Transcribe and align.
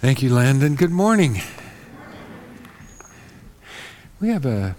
Thank 0.00 0.22
you, 0.22 0.32
Landon. 0.32 0.76
Good 0.76 0.90
morning. 0.90 1.42
We 4.18 4.30
have 4.30 4.46
a 4.46 4.74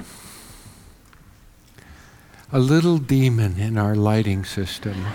a 2.51 2.57
little 2.57 2.97
demon 2.97 3.59
in 3.59 3.77
our 3.77 3.93
lighting 3.93 4.43
system. 4.43 5.05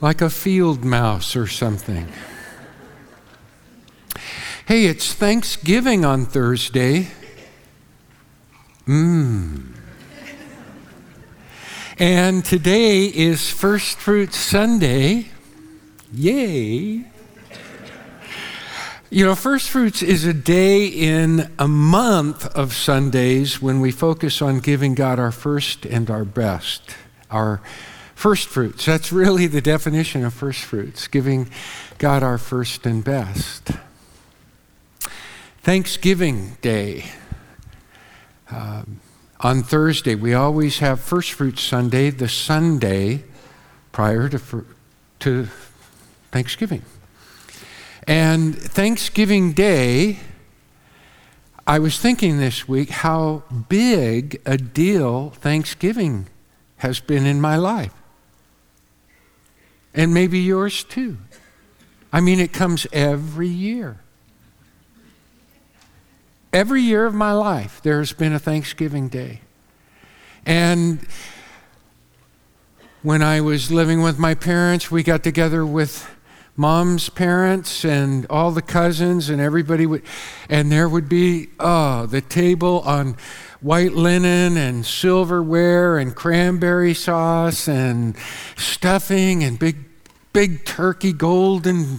like 0.00 0.20
a 0.20 0.30
field 0.30 0.84
mouse 0.84 1.34
or 1.34 1.48
something. 1.48 2.06
Hey, 4.66 4.84
it's 4.86 5.12
Thanksgiving 5.12 6.04
on 6.04 6.26
Thursday. 6.26 7.08
Mmm. 8.86 9.72
And 11.98 12.44
today 12.44 13.06
is 13.06 13.48
First 13.48 13.96
Fruits 13.96 14.36
Sunday. 14.36 15.28
Yay. 16.12 17.06
You 19.08 19.24
know, 19.24 19.34
First 19.34 19.70
Fruits 19.70 20.02
is 20.02 20.26
a 20.26 20.34
day 20.34 20.88
in 20.88 21.50
a 21.58 21.66
month 21.66 22.44
of 22.54 22.74
Sundays 22.74 23.62
when 23.62 23.80
we 23.80 23.92
focus 23.92 24.42
on 24.42 24.60
giving 24.60 24.94
God 24.94 25.18
our 25.18 25.32
first 25.32 25.86
and 25.86 26.10
our 26.10 26.26
best, 26.26 26.82
our 27.30 27.62
first 28.14 28.48
fruits. 28.48 28.84
That's 28.84 29.10
really 29.10 29.46
the 29.46 29.62
definition 29.62 30.22
of 30.22 30.34
first 30.34 30.64
fruits, 30.64 31.08
giving 31.08 31.48
God 31.96 32.22
our 32.22 32.36
first 32.36 32.84
and 32.84 33.02
best. 33.02 33.70
Thanksgiving 35.62 36.58
Day. 36.60 37.06
Um, 38.50 39.00
on 39.40 39.62
Thursday, 39.62 40.14
we 40.14 40.34
always 40.34 40.78
have 40.78 41.00
First 41.00 41.32
Fruit 41.32 41.58
Sunday, 41.58 42.10
the 42.10 42.28
Sunday 42.28 43.24
prior 43.92 44.28
to, 44.28 44.66
to 45.20 45.48
Thanksgiving. 46.30 46.82
And 48.06 48.56
Thanksgiving 48.56 49.52
Day, 49.52 50.20
I 51.66 51.78
was 51.78 51.98
thinking 51.98 52.38
this 52.38 52.68
week 52.68 52.90
how 52.90 53.42
big 53.68 54.40
a 54.46 54.56
deal 54.56 55.30
Thanksgiving 55.30 56.28
has 56.78 57.00
been 57.00 57.26
in 57.26 57.40
my 57.40 57.56
life. 57.56 57.92
And 59.92 60.14
maybe 60.14 60.38
yours 60.38 60.84
too. 60.84 61.18
I 62.12 62.20
mean, 62.20 62.38
it 62.38 62.52
comes 62.52 62.86
every 62.92 63.48
year. 63.48 63.98
Every 66.56 66.80
year 66.80 67.04
of 67.04 67.12
my 67.12 67.32
life, 67.32 67.82
there's 67.82 68.14
been 68.14 68.32
a 68.32 68.38
Thanksgiving 68.38 69.10
Day. 69.10 69.42
And 70.46 71.06
when 73.02 73.20
I 73.20 73.42
was 73.42 73.70
living 73.70 74.00
with 74.00 74.18
my 74.18 74.34
parents, 74.34 74.90
we 74.90 75.02
got 75.02 75.22
together 75.22 75.66
with 75.66 76.08
mom's 76.56 77.10
parents 77.10 77.84
and 77.84 78.24
all 78.30 78.52
the 78.52 78.62
cousins 78.62 79.28
and 79.28 79.38
everybody 79.38 79.84
would 79.84 80.02
and 80.48 80.72
there 80.72 80.88
would 80.88 81.10
be 81.10 81.48
oh 81.60 82.06
the 82.06 82.22
table 82.22 82.80
on 82.86 83.14
white 83.60 83.92
linen 83.92 84.56
and 84.56 84.86
silverware 84.86 85.98
and 85.98 86.14
cranberry 86.16 86.94
sauce 86.94 87.68
and 87.68 88.16
stuffing 88.56 89.44
and 89.44 89.58
big 89.58 89.76
big 90.32 90.64
turkey 90.64 91.12
golden 91.12 91.98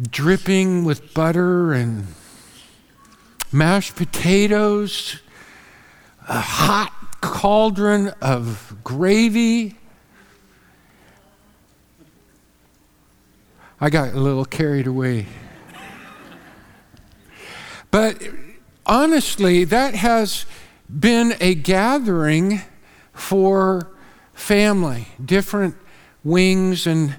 dripping 0.00 0.84
with 0.84 1.14
butter 1.14 1.72
and 1.72 2.06
mashed 3.52 3.96
potatoes, 3.96 5.20
a 6.28 6.40
hot 6.40 6.92
cauldron 7.20 8.08
of 8.20 8.76
gravy. 8.82 9.76
I 13.80 13.90
got 13.90 14.14
a 14.14 14.20
little 14.20 14.44
carried 14.44 14.86
away. 14.86 15.26
But 17.90 18.22
honestly, 18.86 19.64
that 19.64 19.94
has 19.94 20.46
been 20.88 21.34
a 21.40 21.54
gathering 21.54 22.62
for 23.12 23.90
family, 24.32 25.08
different 25.22 25.76
wings 26.24 26.86
and 26.86 27.16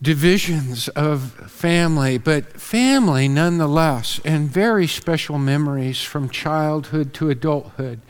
divisions 0.00 0.88
of 0.88 1.32
family, 1.50 2.18
but 2.18 2.60
family 2.60 3.28
nonetheless, 3.28 4.20
and 4.24 4.50
very 4.50 4.86
special 4.86 5.38
memories 5.38 6.02
from 6.02 6.28
childhood 6.28 7.14
to 7.14 7.30
adulthood. 7.30 8.00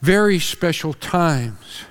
Very 0.00 0.38
special 0.38 0.94
times. 0.94 1.84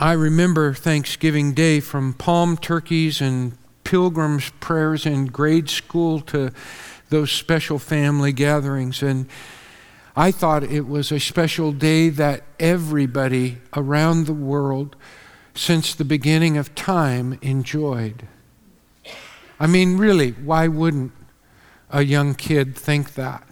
I 0.00 0.12
remember 0.12 0.74
Thanksgiving 0.74 1.54
Day 1.54 1.78
from 1.78 2.14
palm 2.14 2.56
turkeys 2.56 3.20
and 3.20 3.56
pilgrims' 3.84 4.50
prayers 4.58 5.06
in 5.06 5.26
grade 5.26 5.68
school 5.68 6.20
to 6.22 6.50
those 7.10 7.30
special 7.30 7.78
family 7.78 8.32
gatherings. 8.32 9.02
And 9.02 9.26
I 10.16 10.32
thought 10.32 10.64
it 10.64 10.88
was 10.88 11.12
a 11.12 11.20
special 11.20 11.70
day 11.70 12.08
that 12.08 12.42
everybody 12.58 13.58
around 13.76 14.26
the 14.26 14.32
world 14.32 14.96
since 15.54 15.94
the 15.94 16.04
beginning 16.04 16.56
of 16.56 16.74
time 16.74 17.38
enjoyed. 17.42 18.26
I 19.60 19.66
mean, 19.66 19.96
really, 19.96 20.32
why 20.32 20.68
wouldn't 20.68 21.12
a 21.90 22.02
young 22.02 22.34
kid 22.34 22.74
think 22.76 23.14
that? 23.14 23.46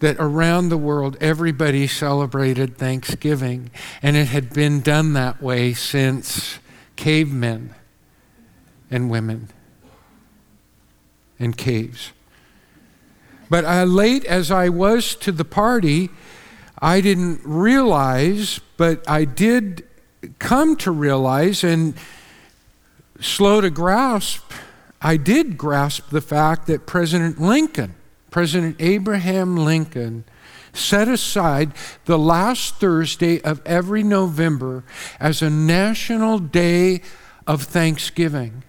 That 0.00 0.16
around 0.18 0.68
the 0.68 0.78
world 0.78 1.16
everybody 1.20 1.86
celebrated 1.86 2.78
Thanksgiving, 2.78 3.70
and 4.02 4.16
it 4.16 4.28
had 4.28 4.52
been 4.54 4.80
done 4.80 5.12
that 5.14 5.42
way 5.42 5.74
since 5.74 6.58
cavemen 6.96 7.74
and 8.90 9.10
women 9.10 9.48
in 11.38 11.52
caves. 11.52 12.12
But 13.50 13.64
uh, 13.64 13.84
late 13.84 14.24
as 14.24 14.50
I 14.50 14.68
was 14.68 15.16
to 15.16 15.32
the 15.32 15.44
party, 15.44 16.10
I 16.78 17.00
didn't 17.00 17.40
realize, 17.44 18.60
but 18.76 19.02
I 19.08 19.24
did 19.24 19.86
come 20.38 20.76
to 20.76 20.90
realize 20.90 21.64
and 21.64 21.94
slow 23.20 23.60
to 23.60 23.70
grasp, 23.70 24.52
I 25.00 25.16
did 25.16 25.56
grasp 25.56 26.10
the 26.10 26.20
fact 26.20 26.66
that 26.66 26.86
President 26.86 27.40
Lincoln, 27.40 27.94
President 28.30 28.76
Abraham 28.78 29.56
Lincoln, 29.56 30.24
set 30.72 31.08
aside 31.08 31.72
the 32.04 32.18
last 32.18 32.76
Thursday 32.76 33.40
of 33.42 33.60
every 33.66 34.02
November 34.02 34.84
as 35.18 35.42
a 35.42 35.50
national 35.50 36.38
day 36.38 37.02
of 37.46 37.62
thanksgiving. 37.62 38.62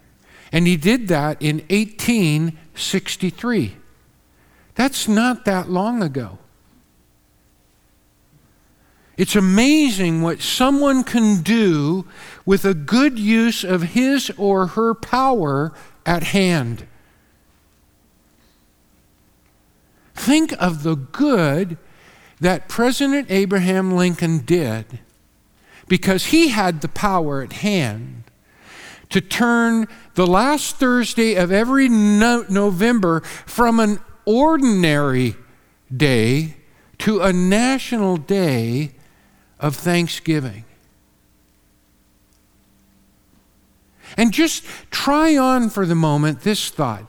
And 0.51 0.67
he 0.67 0.77
did 0.77 1.07
that 1.09 1.41
in 1.41 1.57
1863. 1.69 3.75
That's 4.75 5.07
not 5.07 5.45
that 5.45 5.69
long 5.69 6.01
ago. 6.01 6.39
It's 9.21 9.35
amazing 9.35 10.23
what 10.23 10.41
someone 10.41 11.03
can 11.03 11.43
do 11.43 12.07
with 12.43 12.65
a 12.65 12.73
good 12.73 13.19
use 13.19 13.63
of 13.63 13.93
his 13.93 14.31
or 14.35 14.65
her 14.65 14.95
power 14.95 15.73
at 16.07 16.23
hand. 16.23 16.87
Think 20.15 20.53
of 20.53 20.81
the 20.81 20.95
good 20.95 21.77
that 22.39 22.67
President 22.67 23.27
Abraham 23.29 23.91
Lincoln 23.91 24.39
did 24.39 25.01
because 25.87 26.25
he 26.25 26.47
had 26.47 26.81
the 26.81 26.87
power 26.87 27.43
at 27.43 27.53
hand 27.53 28.23
to 29.11 29.21
turn 29.21 29.87
the 30.15 30.25
last 30.25 30.77
Thursday 30.77 31.35
of 31.35 31.51
every 31.51 31.87
no- 31.87 32.47
November 32.49 33.19
from 33.45 33.79
an 33.79 33.99
ordinary 34.25 35.35
day 35.95 36.55
to 36.97 37.21
a 37.21 37.31
national 37.31 38.17
day 38.17 38.93
of 39.61 39.75
thanksgiving. 39.75 40.65
And 44.17 44.33
just 44.33 44.65
try 44.89 45.37
on 45.37 45.69
for 45.69 45.85
the 45.85 45.95
moment 45.95 46.41
this 46.41 46.69
thought. 46.69 47.05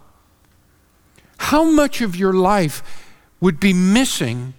How 1.39 1.65
much 1.65 2.01
of 2.01 2.15
your 2.15 2.33
life 2.33 3.09
would 3.41 3.59
be 3.59 3.73
missing 3.73 4.55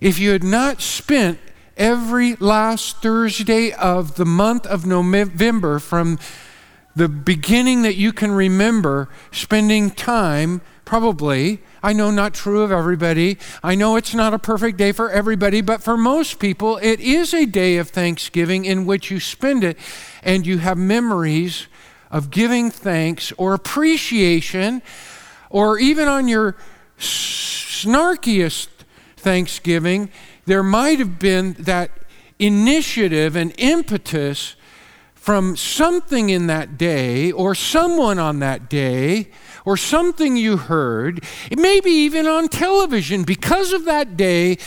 if 0.00 0.18
you 0.18 0.30
had 0.30 0.42
not 0.42 0.82
spent 0.82 1.38
every 1.76 2.34
last 2.36 3.00
Thursday 3.00 3.72
of 3.72 4.16
the 4.16 4.24
month 4.24 4.66
of 4.66 4.84
November 4.84 5.78
from 5.78 6.18
the 6.96 7.08
beginning 7.08 7.82
that 7.82 7.96
you 7.96 8.12
can 8.12 8.30
remember 8.32 9.08
spending 9.32 9.90
time, 9.90 10.60
probably 10.84 11.60
I 11.82 11.92
know 11.92 12.10
not 12.10 12.34
true 12.34 12.62
of 12.62 12.72
everybody. 12.72 13.36
I 13.62 13.74
know 13.74 13.96
it's 13.96 14.14
not 14.14 14.32
a 14.32 14.38
perfect 14.38 14.78
day 14.78 14.92
for 14.92 15.10
everybody, 15.10 15.60
but 15.60 15.82
for 15.82 15.96
most 15.96 16.38
people, 16.38 16.78
it 16.78 16.98
is 17.00 17.34
a 17.34 17.44
day 17.44 17.76
of 17.76 17.90
thanksgiving 17.90 18.64
in 18.64 18.86
which 18.86 19.10
you 19.10 19.20
spend 19.20 19.64
it 19.64 19.78
and 20.22 20.46
you 20.46 20.58
have 20.58 20.78
memories 20.78 21.66
of 22.10 22.30
giving 22.30 22.70
thanks 22.70 23.32
or 23.32 23.54
appreciation, 23.54 24.80
or 25.50 25.78
even 25.78 26.08
on 26.08 26.28
your 26.28 26.56
snarkiest 26.98 28.68
Thanksgiving, 29.16 30.10
there 30.44 30.62
might 30.62 30.98
have 30.98 31.18
been 31.18 31.54
that 31.58 31.90
initiative 32.38 33.36
and 33.36 33.54
impetus 33.56 34.54
from 35.14 35.56
something 35.56 36.28
in 36.28 36.46
that 36.46 36.76
day 36.76 37.32
or 37.32 37.54
someone 37.54 38.18
on 38.18 38.40
that 38.40 38.68
day 38.68 39.30
or 39.64 39.76
something 39.76 40.36
you 40.36 40.56
heard, 40.56 41.24
maybe 41.50 41.90
even 41.90 42.26
on 42.26 42.48
television 42.48 43.24
because 43.24 43.72
of 43.72 43.84
that 43.84 44.16
day, 44.16 44.58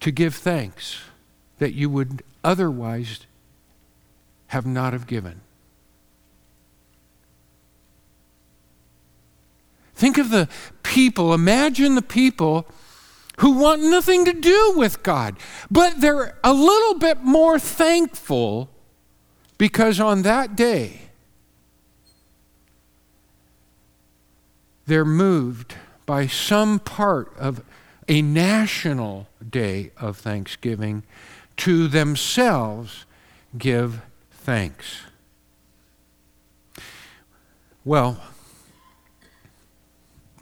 to 0.00 0.10
give 0.10 0.34
thanks 0.34 1.00
that 1.58 1.72
you 1.72 1.90
would 1.90 2.22
otherwise 2.44 3.26
have 4.48 4.66
not 4.66 4.92
have 4.92 5.06
given. 5.06 5.40
Think 9.94 10.18
of 10.18 10.30
the 10.30 10.48
people, 10.82 11.32
imagine 11.32 11.94
the 11.94 12.02
people 12.02 12.66
who 13.38 13.52
want 13.52 13.82
nothing 13.82 14.24
to 14.26 14.32
do 14.32 14.74
with 14.76 15.02
God, 15.02 15.36
but 15.70 16.00
they're 16.00 16.38
a 16.44 16.52
little 16.52 16.98
bit 16.98 17.22
more 17.22 17.58
thankful 17.58 18.70
because 19.58 19.98
on 19.98 20.22
that 20.22 20.54
day, 20.54 21.05
they're 24.86 25.04
moved 25.04 25.74
by 26.06 26.26
some 26.26 26.78
part 26.78 27.36
of 27.36 27.62
a 28.08 28.22
national 28.22 29.28
day 29.48 29.90
of 29.96 30.16
thanksgiving 30.16 31.02
to 31.56 31.88
themselves 31.88 33.04
give 33.58 34.02
thanks. 34.30 35.00
Well, 37.84 38.20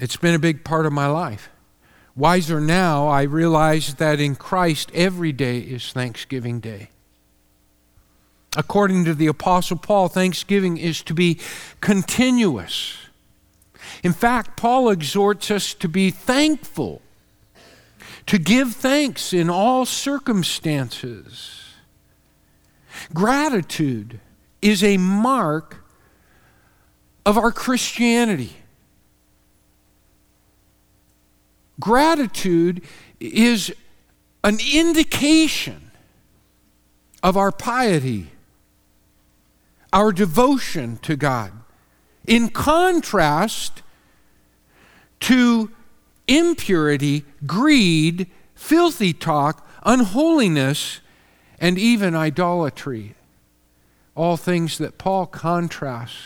it's 0.00 0.16
been 0.16 0.34
a 0.34 0.38
big 0.38 0.64
part 0.64 0.86
of 0.86 0.92
my 0.92 1.06
life. 1.06 1.48
Wiser 2.16 2.60
now, 2.60 3.08
I 3.08 3.22
realize 3.22 3.94
that 3.94 4.20
in 4.20 4.36
Christ, 4.36 4.90
every 4.94 5.32
day 5.32 5.58
is 5.58 5.92
Thanksgiving 5.92 6.60
Day. 6.60 6.90
According 8.56 9.04
to 9.06 9.14
the 9.14 9.26
Apostle 9.26 9.78
Paul, 9.78 10.08
Thanksgiving 10.08 10.76
is 10.76 11.02
to 11.02 11.14
be 11.14 11.40
continuous. 11.80 13.03
In 14.04 14.12
fact, 14.12 14.58
Paul 14.58 14.90
exhorts 14.90 15.50
us 15.50 15.72
to 15.74 15.88
be 15.88 16.10
thankful, 16.10 17.00
to 18.26 18.38
give 18.38 18.74
thanks 18.74 19.32
in 19.32 19.48
all 19.48 19.86
circumstances. 19.86 21.62
Gratitude 23.14 24.20
is 24.60 24.84
a 24.84 24.98
mark 24.98 25.84
of 27.24 27.38
our 27.38 27.50
Christianity. 27.50 28.52
Gratitude 31.80 32.82
is 33.20 33.74
an 34.44 34.58
indication 34.74 35.90
of 37.22 37.38
our 37.38 37.50
piety, 37.50 38.28
our 39.94 40.12
devotion 40.12 40.98
to 40.98 41.16
God. 41.16 41.52
In 42.26 42.50
contrast 42.50 43.80
to 45.20 45.70
impurity, 46.26 47.24
greed, 47.46 48.26
filthy 48.54 49.12
talk, 49.12 49.68
unholiness, 49.84 51.00
and 51.58 51.78
even 51.78 52.14
idolatry. 52.14 53.14
All 54.14 54.36
things 54.36 54.78
that 54.78 54.98
Paul 54.98 55.26
contrasts 55.26 56.16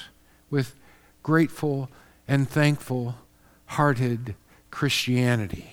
with 0.50 0.74
grateful 1.22 1.90
and 2.26 2.48
thankful 2.48 3.16
hearted 3.66 4.34
Christianity. 4.70 5.72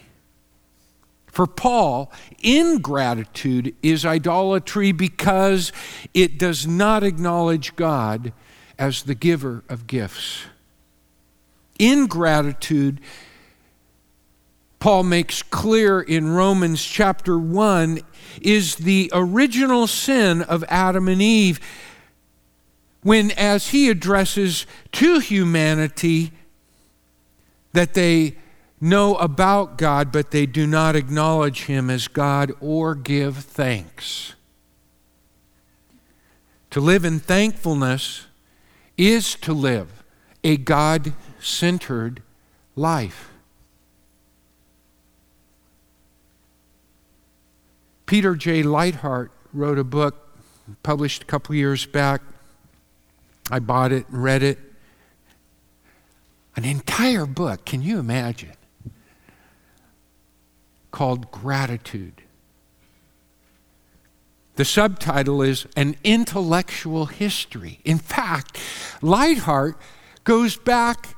For 1.28 1.48
Paul, 1.48 2.12
ingratitude 2.40 3.76
is 3.84 4.06
idolatry 4.06 4.94
because 4.94 5.74
it 6.14 6.40
does 6.40 6.66
not 6.66 7.04
acknowledge 7.04 7.76
God 7.76 8.32
as 8.80 9.04
the 9.04 9.16
giver 9.16 9.64
of 9.68 9.86
gifts. 9.86 10.46
Ingratitude, 11.80 13.02
Paul 14.80 15.04
makes 15.04 15.42
clear 15.42 16.02
in 16.02 16.30
Romans 16.30 16.84
chapter 16.84 17.38
1, 17.38 18.00
is 18.42 18.76
the 18.76 19.10
original 19.14 19.88
sin 19.88 20.42
of 20.42 20.64
Adam 20.68 21.08
and 21.08 21.22
Eve 21.22 21.60
when, 23.02 23.32
as 23.32 23.70
he 23.70 23.90
addresses 23.90 24.66
to 24.92 25.20
humanity, 25.20 26.32
that 27.74 27.94
they 27.94 28.36
know 28.82 29.16
about 29.16 29.78
God, 29.78 30.12
but 30.12 30.32
they 30.32 30.46
do 30.46 30.68
not 30.68 30.96
acknowledge 30.96 31.66
Him 31.66 31.90
as 31.90 32.08
God 32.08 32.52
or 32.60 32.96
give 32.96 33.38
thanks. 33.38 34.34
To 36.72 36.82
live 36.82 37.06
in 37.06 37.20
thankfulness 37.20 38.26
is 38.98 39.36
to 39.36 39.54
live 39.54 40.04
a 40.44 40.58
God 40.58 41.14
centered 41.46 42.22
life. 42.76 43.30
Peter 48.06 48.36
J. 48.36 48.64
Leithart 48.64 49.30
wrote 49.54 49.80
a 49.80 49.84
book 49.84 50.22
published 50.84 51.24
a 51.24 51.26
couple 51.26 51.56
years 51.56 51.86
back. 51.86 52.22
I 53.52 53.60
bought 53.60 53.92
it 53.92 54.08
and 54.10 54.24
read 54.24 54.42
it. 54.44 54.60
An 56.56 56.66
entire 56.66 57.26
book, 57.26 57.66
can 57.66 57.82
you 57.82 58.00
imagine? 58.00 58.54
called 60.92 61.30
Gratitude. 61.30 62.22
The 64.56 64.64
subtitle 64.64 65.42
is 65.42 65.68
An 65.76 65.98
Intellectual 66.06 67.08
History. 67.08 67.82
In 67.84 67.98
fact, 67.98 68.58
Leithart 69.02 69.76
goes 70.24 70.56
back 70.56 71.15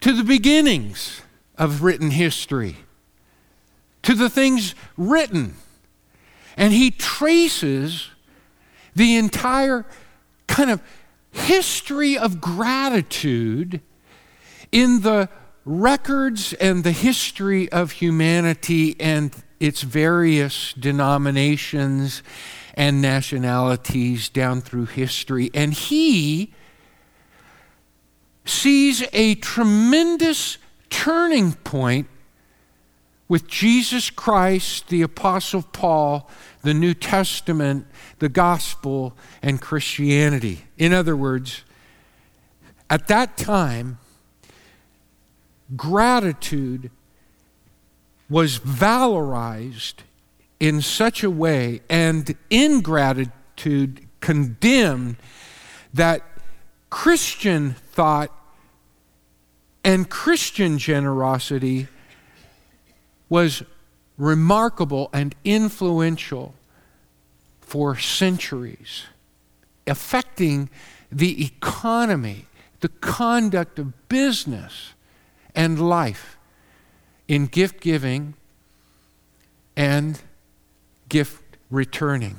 to 0.00 0.12
the 0.12 0.24
beginnings 0.24 1.22
of 1.56 1.82
written 1.82 2.10
history, 2.10 2.76
to 4.02 4.14
the 4.14 4.30
things 4.30 4.74
written. 4.96 5.56
And 6.56 6.72
he 6.72 6.90
traces 6.90 8.08
the 8.94 9.16
entire 9.16 9.84
kind 10.46 10.70
of 10.70 10.80
history 11.32 12.16
of 12.16 12.40
gratitude 12.40 13.80
in 14.72 15.00
the 15.00 15.28
records 15.64 16.52
and 16.54 16.84
the 16.84 16.92
history 16.92 17.70
of 17.72 17.92
humanity 17.92 18.96
and 19.00 19.34
its 19.58 19.82
various 19.82 20.72
denominations 20.74 22.22
and 22.74 23.02
nationalities 23.02 24.28
down 24.28 24.60
through 24.60 24.86
history. 24.86 25.50
And 25.54 25.72
he 25.72 26.54
sees 28.46 29.04
a 29.12 29.34
tremendous 29.36 30.58
turning 30.88 31.52
point 31.52 32.08
with 33.28 33.48
Jesus 33.48 34.08
Christ, 34.08 34.88
the 34.88 35.02
Apostle 35.02 35.62
Paul, 35.62 36.30
the 36.62 36.74
New 36.74 36.94
Testament, 36.94 37.86
the 38.20 38.28
gospel, 38.28 39.16
and 39.42 39.60
Christianity. 39.60 40.64
In 40.78 40.92
other 40.92 41.16
words, 41.16 41.62
at 42.88 43.08
that 43.08 43.36
time, 43.36 43.98
gratitude 45.74 46.90
was 48.28 48.58
valorized 48.58 50.02
in 50.60 50.80
such 50.80 51.22
a 51.22 51.30
way 51.30 51.80
and 51.90 52.34
ingratitude 52.50 54.06
condemned 54.20 55.16
that 55.92 56.22
Christian 56.90 57.72
thought 57.72 58.30
and 59.86 60.10
Christian 60.10 60.78
generosity 60.78 61.86
was 63.28 63.62
remarkable 64.18 65.08
and 65.12 65.32
influential 65.44 66.54
for 67.60 67.96
centuries, 67.96 69.04
affecting 69.86 70.68
the 71.12 71.44
economy, 71.44 72.46
the 72.80 72.88
conduct 72.88 73.78
of 73.78 74.08
business 74.08 74.92
and 75.54 75.78
life 75.78 76.36
in 77.28 77.46
gift 77.46 77.80
giving 77.80 78.34
and 79.76 80.20
gift 81.08 81.44
returning. 81.70 82.34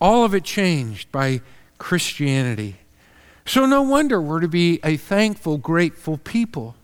All 0.00 0.24
of 0.24 0.32
it 0.32 0.44
changed 0.44 1.10
by 1.10 1.40
Christianity. 1.78 2.76
So, 3.44 3.66
no 3.66 3.82
wonder 3.82 4.20
we're 4.20 4.40
to 4.40 4.48
be 4.48 4.80
a 4.84 4.96
thankful, 4.96 5.58
grateful 5.58 6.18
people. 6.18 6.76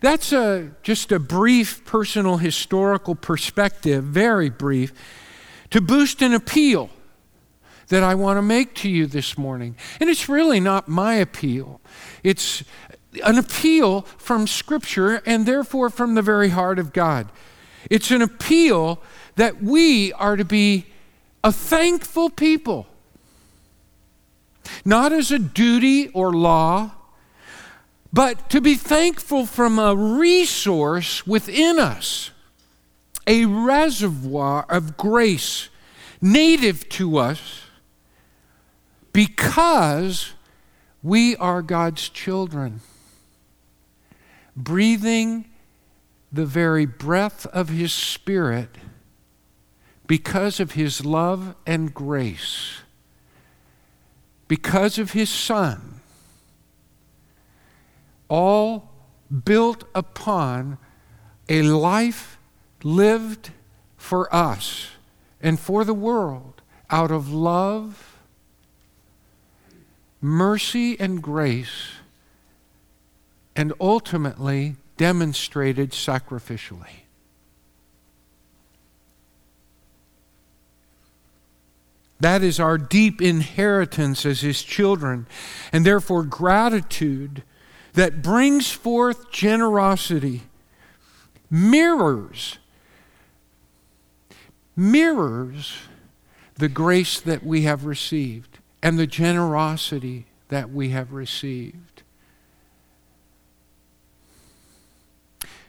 That's 0.00 0.32
a, 0.32 0.70
just 0.82 1.12
a 1.12 1.18
brief 1.18 1.84
personal 1.84 2.38
historical 2.38 3.14
perspective, 3.14 4.04
very 4.04 4.50
brief, 4.50 4.92
to 5.70 5.80
boost 5.80 6.22
an 6.22 6.34
appeal 6.34 6.90
that 7.88 8.02
I 8.02 8.14
want 8.14 8.38
to 8.38 8.42
make 8.42 8.74
to 8.76 8.88
you 8.88 9.06
this 9.06 9.38
morning. 9.38 9.76
And 10.00 10.10
it's 10.10 10.28
really 10.28 10.60
not 10.60 10.88
my 10.88 11.14
appeal, 11.14 11.80
it's 12.22 12.64
an 13.24 13.38
appeal 13.38 14.02
from 14.18 14.46
Scripture 14.46 15.22
and 15.24 15.46
therefore 15.46 15.90
from 15.90 16.14
the 16.14 16.22
very 16.22 16.50
heart 16.50 16.78
of 16.78 16.92
God. 16.92 17.30
It's 17.90 18.10
an 18.10 18.22
appeal 18.22 19.00
that 19.36 19.62
we 19.62 20.12
are 20.14 20.36
to 20.36 20.44
be 20.44 20.86
a 21.44 21.52
thankful 21.52 22.30
people, 22.30 22.86
not 24.84 25.12
as 25.12 25.30
a 25.30 25.38
duty 25.38 26.08
or 26.08 26.32
law, 26.32 26.92
but 28.12 28.48
to 28.50 28.60
be 28.60 28.74
thankful 28.74 29.46
from 29.46 29.78
a 29.78 29.94
resource 29.94 31.26
within 31.26 31.78
us, 31.78 32.30
a 33.26 33.44
reservoir 33.44 34.64
of 34.68 34.96
grace 34.96 35.68
native 36.20 36.88
to 36.88 37.18
us 37.18 37.62
because 39.12 40.32
we 41.02 41.36
are 41.36 41.62
God's 41.62 42.08
children, 42.08 42.80
breathing 44.56 45.46
the 46.32 46.46
very 46.46 46.86
breath 46.86 47.46
of 47.46 47.68
His 47.68 47.92
Spirit 47.92 48.70
because 50.06 50.60
of 50.60 50.72
His 50.72 51.04
love 51.04 51.54
and 51.66 51.94
grace, 51.94 52.78
because 54.48 54.98
of 54.98 55.12
His 55.12 55.30
Son, 55.30 56.00
all 58.28 58.90
built 59.44 59.84
upon 59.94 60.78
a 61.48 61.62
life 61.62 62.38
lived 62.82 63.50
for 63.96 64.32
us 64.34 64.88
and 65.40 65.58
for 65.58 65.84
the 65.84 65.94
world 65.94 66.62
out 66.90 67.10
of 67.10 67.32
love, 67.32 68.18
mercy, 70.20 70.98
and 70.98 71.22
grace, 71.22 71.92
and 73.54 73.72
ultimately 73.80 74.76
demonstrated 74.96 75.90
sacrificially. 75.90 77.05
That 82.20 82.42
is 82.42 82.58
our 82.58 82.78
deep 82.78 83.20
inheritance 83.20 84.24
as 84.24 84.40
His 84.40 84.62
children, 84.62 85.26
and 85.72 85.84
therefore 85.84 86.22
gratitude 86.22 87.42
that 87.92 88.22
brings 88.22 88.70
forth 88.70 89.30
generosity 89.30 90.42
mirrors 91.48 92.58
mirrors 94.76 95.78
the 96.56 96.68
grace 96.68 97.18
that 97.20 97.44
we 97.44 97.62
have 97.62 97.86
received 97.86 98.58
and 98.82 98.98
the 98.98 99.06
generosity 99.06 100.26
that 100.48 100.70
we 100.70 100.90
have 100.90 101.12
received. 101.12 102.02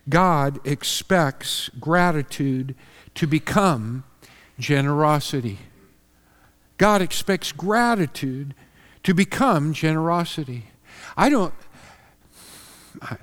God 0.10 0.60
expects 0.66 1.70
gratitude 1.80 2.75
to 3.16 3.27
become 3.27 4.04
generosity. 4.60 5.60
God 6.77 7.01
expects 7.01 7.51
gratitude 7.51 8.53
to 9.03 9.13
become 9.13 9.74
generosity. 9.74 10.65
I 11.15 11.29
don't, 11.29 11.53
I, 13.01 13.17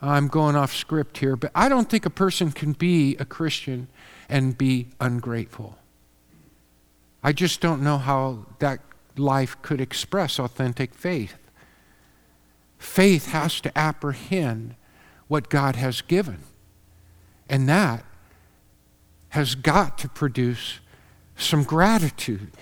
I'm 0.00 0.28
going 0.28 0.56
off 0.56 0.74
script 0.74 1.18
here, 1.18 1.36
but 1.36 1.50
I 1.54 1.68
don't 1.68 1.88
think 1.90 2.06
a 2.06 2.10
person 2.10 2.52
can 2.52 2.72
be 2.72 3.16
a 3.16 3.24
Christian 3.24 3.88
and 4.28 4.56
be 4.56 4.88
ungrateful. 5.00 5.78
I 7.22 7.32
just 7.32 7.60
don't 7.60 7.82
know 7.82 7.98
how 7.98 8.46
that 8.60 8.80
life 9.16 9.56
could 9.62 9.80
express 9.80 10.38
authentic 10.38 10.94
faith. 10.94 11.34
Faith 12.78 13.30
has 13.30 13.60
to 13.62 13.76
apprehend 13.76 14.74
what 15.28 15.48
God 15.48 15.76
has 15.76 16.02
given. 16.02 16.38
And 17.48 17.68
that 17.68 18.04
has 19.30 19.54
got 19.54 19.98
to 19.98 20.08
produce 20.08 20.80
some 21.36 21.64
gratitude. 21.64 22.52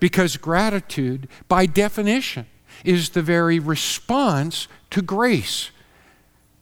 Because 0.00 0.36
gratitude, 0.36 1.28
by 1.48 1.66
definition, 1.66 2.46
is 2.84 3.10
the 3.10 3.22
very 3.22 3.58
response 3.58 4.68
to 4.90 5.02
grace. 5.02 5.70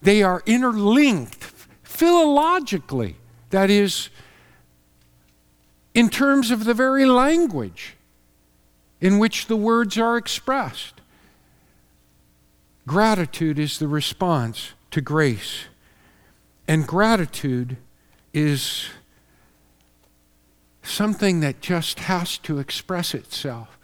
They 0.03 0.23
are 0.23 0.43
interlinked 0.47 1.53
philologically. 1.85 3.15
That 3.51 3.71
is, 3.71 4.11
in 5.95 6.11
terms 6.11 6.51
of 6.51 6.65
the 6.65 6.75
very 6.75 7.07
language 7.07 7.97
in 9.01 9.19
which 9.19 9.47
the 9.47 9.57
words 9.57 9.99
are 9.99 10.17
expressed. 10.17 10.95
Gratitude 12.87 13.59
is 13.59 13.79
the 13.79 13.89
response 13.89 14.73
to 14.91 15.01
grace. 15.01 15.65
And 16.67 16.87
gratitude 16.87 17.77
is 18.33 18.87
something 20.85 21.41
that 21.41 21.61
just 21.61 22.01
has 22.01 22.39
to 22.39 22.59
express 22.59 23.15
itself 23.15 23.79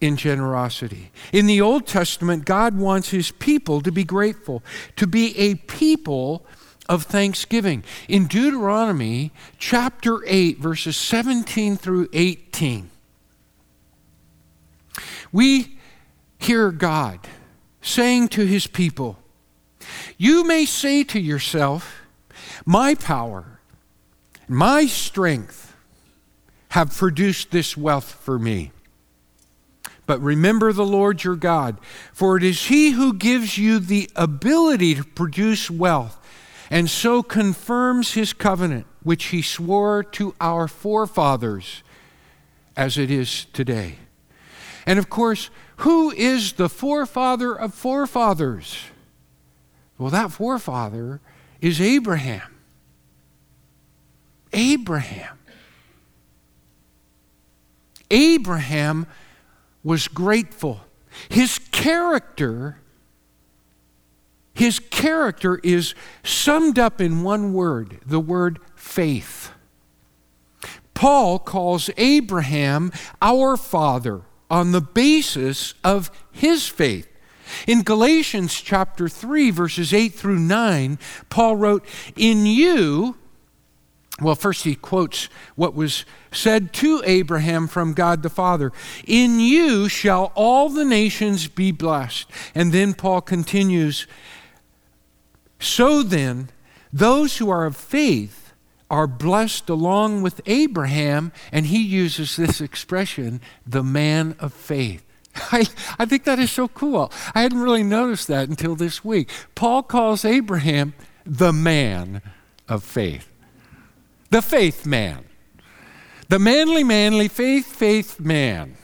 in 0.00 0.16
generosity. 0.16 1.10
In 1.32 1.46
the 1.46 1.60
Old 1.60 1.86
Testament, 1.86 2.44
God 2.44 2.76
wants 2.76 3.10
his 3.10 3.30
people 3.30 3.80
to 3.80 3.90
be 3.90 4.04
grateful, 4.04 4.62
to 4.96 5.06
be 5.06 5.36
a 5.38 5.54
people 5.54 6.44
of 6.88 7.04
thanksgiving. 7.04 7.82
In 8.08 8.26
Deuteronomy 8.26 9.32
chapter 9.58 10.22
8, 10.26 10.58
verses 10.58 10.96
17 10.96 11.76
through 11.76 12.08
18, 12.12 12.90
we 15.32 15.78
hear 16.38 16.70
God 16.70 17.20
saying 17.80 18.28
to 18.28 18.44
his 18.44 18.66
people, 18.66 19.18
You 20.16 20.44
may 20.44 20.64
say 20.64 21.04
to 21.04 21.20
yourself, 21.20 22.02
My 22.64 22.94
power, 22.94 23.55
my 24.48 24.86
strength 24.86 25.74
have 26.70 26.96
produced 26.96 27.50
this 27.50 27.76
wealth 27.76 28.12
for 28.12 28.38
me. 28.38 28.72
But 30.06 30.20
remember 30.20 30.72
the 30.72 30.86
Lord 30.86 31.24
your 31.24 31.36
God, 31.36 31.78
for 32.12 32.36
it 32.36 32.44
is 32.44 32.66
He 32.66 32.90
who 32.90 33.12
gives 33.14 33.58
you 33.58 33.78
the 33.78 34.08
ability 34.14 34.94
to 34.94 35.04
produce 35.04 35.70
wealth 35.70 36.20
and 36.70 36.90
so 36.90 37.22
confirms 37.22 38.14
his 38.14 38.32
covenant, 38.32 38.86
which 39.02 39.26
he 39.26 39.42
swore 39.42 40.02
to 40.02 40.34
our 40.40 40.68
forefathers 40.68 41.82
as 42.76 42.98
it 42.98 43.10
is 43.10 43.46
today. 43.52 43.96
And 44.84 44.98
of 44.98 45.08
course, 45.08 45.50
who 45.78 46.10
is 46.10 46.54
the 46.54 46.68
forefather 46.68 47.54
of 47.54 47.74
forefathers? 47.74 48.78
Well, 49.98 50.10
that 50.10 50.32
forefather 50.32 51.20
is 51.60 51.80
Abraham. 51.80 52.55
Abraham. 54.56 55.38
Abraham 58.10 59.06
was 59.84 60.08
grateful. 60.08 60.80
His 61.28 61.60
character 61.70 62.78
his 64.56 64.78
character 64.78 65.60
is 65.62 65.94
summed 66.24 66.78
up 66.78 66.98
in 66.98 67.22
one 67.22 67.52
word 67.52 68.00
the 68.06 68.18
word 68.18 68.58
faith. 68.74 69.50
Paul 70.94 71.38
calls 71.38 71.90
Abraham 71.98 72.90
our 73.20 73.58
father 73.58 74.22
on 74.50 74.72
the 74.72 74.80
basis 74.80 75.74
of 75.84 76.10
his 76.32 76.66
faith. 76.66 77.06
In 77.66 77.82
Galatians 77.82 78.54
chapter 78.54 79.10
3, 79.10 79.50
verses 79.50 79.92
8 79.92 80.14
through 80.14 80.38
9, 80.38 80.98
Paul 81.28 81.56
wrote, 81.56 81.84
In 82.16 82.46
you, 82.46 83.16
well, 84.20 84.34
first 84.34 84.64
he 84.64 84.74
quotes 84.74 85.28
what 85.56 85.74
was 85.74 86.04
said 86.32 86.72
to 86.74 87.02
Abraham 87.04 87.68
from 87.68 87.92
God 87.92 88.22
the 88.22 88.30
Father 88.30 88.72
In 89.06 89.40
you 89.40 89.88
shall 89.88 90.32
all 90.34 90.70
the 90.70 90.84
nations 90.84 91.48
be 91.48 91.70
blessed. 91.70 92.30
And 92.54 92.72
then 92.72 92.94
Paul 92.94 93.20
continues, 93.20 94.06
so 95.58 96.02
then, 96.02 96.50
those 96.92 97.36
who 97.38 97.50
are 97.50 97.66
of 97.66 97.76
faith 97.76 98.54
are 98.90 99.06
blessed 99.06 99.68
along 99.68 100.22
with 100.22 100.40
Abraham, 100.46 101.32
and 101.50 101.66
he 101.66 101.82
uses 101.82 102.36
this 102.36 102.60
expression, 102.60 103.40
the 103.66 103.82
man 103.82 104.36
of 104.38 104.52
faith. 104.52 105.04
I, 105.34 105.66
I 105.98 106.06
think 106.06 106.24
that 106.24 106.38
is 106.38 106.50
so 106.50 106.68
cool. 106.68 107.12
I 107.34 107.42
hadn't 107.42 107.60
really 107.60 107.82
noticed 107.82 108.28
that 108.28 108.48
until 108.48 108.76
this 108.76 109.04
week. 109.04 109.28
Paul 109.54 109.82
calls 109.82 110.24
Abraham 110.24 110.94
the 111.24 111.52
man 111.52 112.22
of 112.68 112.84
faith, 112.84 113.32
the 114.36 114.42
faith 114.42 114.84
man, 114.84 115.24
the 116.28 116.38
manly, 116.38 116.84
manly, 116.84 117.26
faith, 117.26 117.74
faith 117.74 118.20
man, 118.20 118.76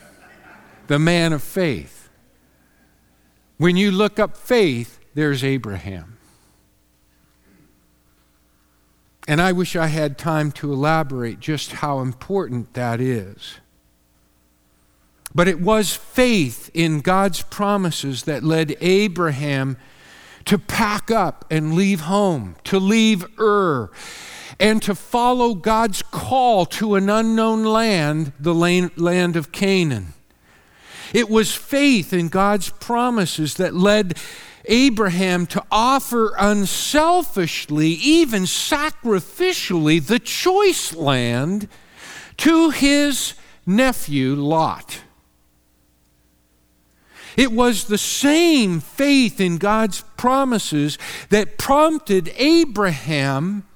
the 0.87 0.99
man 0.99 1.35
of 1.35 1.43
faith. 1.43 2.09
When 3.59 3.77
you 3.77 3.91
look 3.91 4.19
up 4.19 4.35
faith, 4.35 4.99
there's 5.13 5.45
Abraham. 5.45 6.17
And 9.29 9.43
I 9.43 9.53
wish 9.53 9.77
I 9.77 9.89
had 9.89 10.17
time 10.17 10.53
to 10.53 10.73
elaborate 10.73 11.39
just 11.39 11.73
how 11.73 11.99
important 12.01 12.73
that 12.73 12.99
is. 12.99 13.61
But 15.35 15.49
it 15.49 15.61
was 15.61 15.95
faith 15.95 16.71
in 16.73 17.03
God's 17.03 17.43
promises 17.43 18.23
that 18.23 18.43
led 18.43 18.75
Abraham 18.81 19.77
to 20.47 20.57
pack 20.57 21.11
up 21.11 21.45
and 21.51 21.75
leave 21.75 22.01
home, 22.01 22.57
to 22.65 22.79
leave 22.81 23.27
Ur, 23.39 23.91
and 24.63 24.81
to 24.81 24.95
follow 24.95 25.55
God's 25.55 26.03
call 26.03 26.65
to 26.67 26.95
an 26.95 27.11
unknown 27.11 27.65
land, 27.65 28.33
the 28.39 28.55
land 28.55 29.35
of 29.35 29.51
Canaan. 29.51 30.15
It 31.13 31.29
was 31.29 31.53
faith 31.53 32.13
in 32.13 32.29
God's 32.29 32.71
promises 32.71 33.55
that 33.55 33.75
led 33.75 34.17
Abraham 34.67 35.47
to 35.47 35.65
offer 35.73 36.33
unselfishly, 36.39 37.89
even 37.89 38.45
sacrificially, 38.45 40.07
the 40.07 40.21
choice 40.21 40.95
land 40.95 41.69
to 42.37 42.71
his 42.71 43.35
nephew 43.67 44.37
Lot. 44.37 45.01
It 47.37 47.51
was 47.51 47.85
the 47.85 47.99
same 47.99 48.79
faith 48.79 49.41
in 49.41 49.59
God's 49.59 50.03
promises 50.17 50.99
that 51.31 51.59
prompted 51.59 52.33
Abraham 52.37 53.67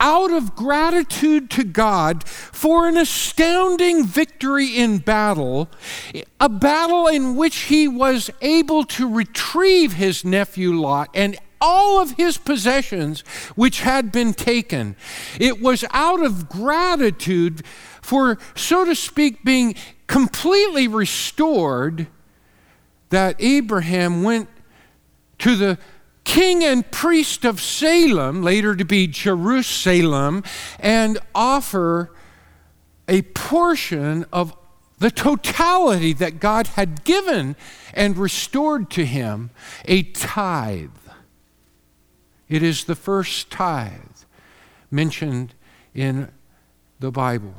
out 0.00 0.30
of 0.30 0.54
gratitude 0.54 1.50
to 1.50 1.64
God 1.64 2.26
for 2.28 2.88
an 2.88 2.96
astounding 2.96 4.04
victory 4.04 4.76
in 4.76 4.98
battle, 4.98 5.70
a 6.40 6.48
battle 6.48 7.06
in 7.06 7.36
which 7.36 7.56
he 7.62 7.88
was 7.88 8.30
able 8.40 8.84
to 8.84 9.12
retrieve 9.12 9.94
his 9.94 10.24
nephew 10.24 10.72
Lot 10.72 11.10
and 11.14 11.36
all 11.60 12.00
of 12.00 12.12
his 12.12 12.36
possessions 12.38 13.20
which 13.54 13.80
had 13.80 14.12
been 14.12 14.34
taken. 14.34 14.96
It 15.40 15.60
was 15.60 15.84
out 15.90 16.22
of 16.22 16.48
gratitude 16.48 17.64
for, 18.02 18.38
so 18.54 18.84
to 18.84 18.94
speak, 18.94 19.42
being 19.44 19.74
completely 20.06 20.86
restored 20.86 22.06
that 23.10 23.36
Abraham 23.38 24.22
went 24.22 24.48
to 25.38 25.56
the 25.56 25.78
king 26.26 26.64
and 26.64 26.90
priest 26.90 27.44
of 27.44 27.62
Salem, 27.62 28.42
later 28.42 28.76
to 28.76 28.84
be 28.84 29.06
Jerusalem, 29.06 30.42
and 30.78 31.18
offer 31.34 32.12
a 33.08 33.22
portion 33.22 34.26
of 34.32 34.54
the 34.98 35.10
totality 35.10 36.12
that 36.12 36.40
God 36.40 36.66
had 36.68 37.04
given 37.04 37.54
and 37.94 38.18
restored 38.18 38.90
to 38.90 39.06
him, 39.06 39.50
a 39.84 40.02
tithe. 40.02 40.90
It 42.48 42.62
is 42.62 42.84
the 42.84 42.96
first 42.96 43.50
tithe 43.50 44.24
mentioned 44.90 45.54
in 45.94 46.32
the 46.98 47.12
Bible. 47.12 47.54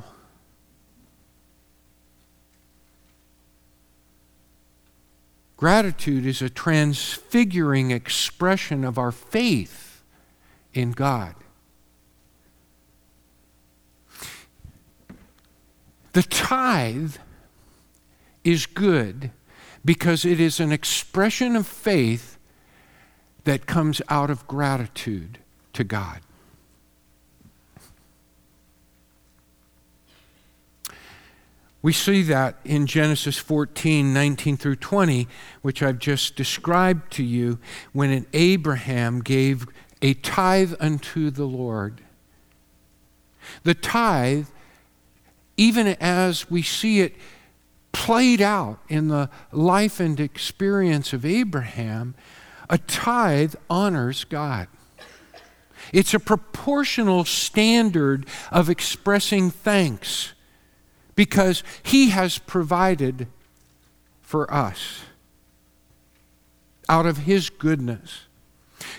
Gratitude 5.58 6.24
is 6.24 6.40
a 6.40 6.48
transfiguring 6.48 7.90
expression 7.90 8.84
of 8.84 8.96
our 8.96 9.10
faith 9.10 10.04
in 10.72 10.92
God. 10.92 11.34
The 16.12 16.22
tithe 16.22 17.16
is 18.44 18.66
good 18.66 19.32
because 19.84 20.24
it 20.24 20.38
is 20.38 20.60
an 20.60 20.70
expression 20.70 21.56
of 21.56 21.66
faith 21.66 22.38
that 23.42 23.66
comes 23.66 24.00
out 24.08 24.30
of 24.30 24.46
gratitude 24.46 25.40
to 25.72 25.82
God. 25.82 26.20
We 31.80 31.92
see 31.92 32.22
that 32.22 32.56
in 32.64 32.86
Genesis 32.86 33.38
14, 33.38 34.12
19 34.12 34.56
through 34.56 34.76
20, 34.76 35.28
which 35.62 35.82
I've 35.82 35.98
just 35.98 36.34
described 36.34 37.12
to 37.12 37.22
you, 37.22 37.58
when 37.92 38.26
Abraham 38.32 39.20
gave 39.20 39.66
a 40.02 40.14
tithe 40.14 40.74
unto 40.80 41.30
the 41.30 41.44
Lord. 41.44 42.00
The 43.62 43.74
tithe, 43.74 44.48
even 45.56 45.88
as 46.00 46.50
we 46.50 46.62
see 46.62 47.00
it 47.00 47.14
played 47.92 48.40
out 48.40 48.80
in 48.88 49.08
the 49.08 49.30
life 49.52 50.00
and 50.00 50.18
experience 50.18 51.12
of 51.12 51.24
Abraham, 51.24 52.14
a 52.68 52.78
tithe 52.78 53.54
honors 53.70 54.24
God. 54.24 54.68
It's 55.92 56.12
a 56.12 56.20
proportional 56.20 57.24
standard 57.24 58.26
of 58.50 58.68
expressing 58.68 59.50
thanks 59.50 60.32
because 61.18 61.64
He 61.82 62.10
has 62.10 62.38
provided 62.38 63.26
for 64.22 64.48
us 64.54 65.00
out 66.88 67.06
of 67.06 67.18
His 67.18 67.50
goodness. 67.50 68.26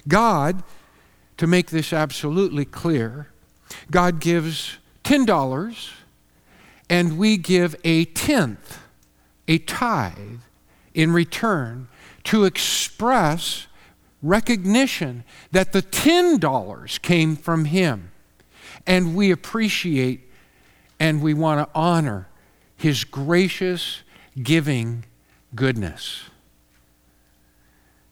God, 0.05 0.61
to 1.37 1.47
make 1.47 1.69
this 1.69 1.93
absolutely 1.93 2.65
clear, 2.65 3.29
God 3.89 4.19
gives 4.19 4.79
$10 5.05 5.91
and 6.89 7.17
we 7.17 7.37
give 7.37 7.73
a 7.85 8.03
tenth, 8.03 8.79
a 9.47 9.57
tithe, 9.59 10.41
in 10.93 11.13
return 11.13 11.87
to 12.25 12.43
express 12.43 13.67
recognition 14.21 15.23
that 15.53 15.71
the 15.71 15.83
$10 15.83 17.01
came 17.01 17.37
from 17.37 17.63
Him. 17.63 18.11
And 18.85 19.15
we 19.15 19.31
appreciate 19.31 20.28
and 20.99 21.21
we 21.21 21.33
want 21.33 21.59
to 21.59 21.69
honor 21.77 22.27
his 22.75 23.03
gracious, 23.03 24.01
giving 24.41 25.05
goodness. 25.55 26.23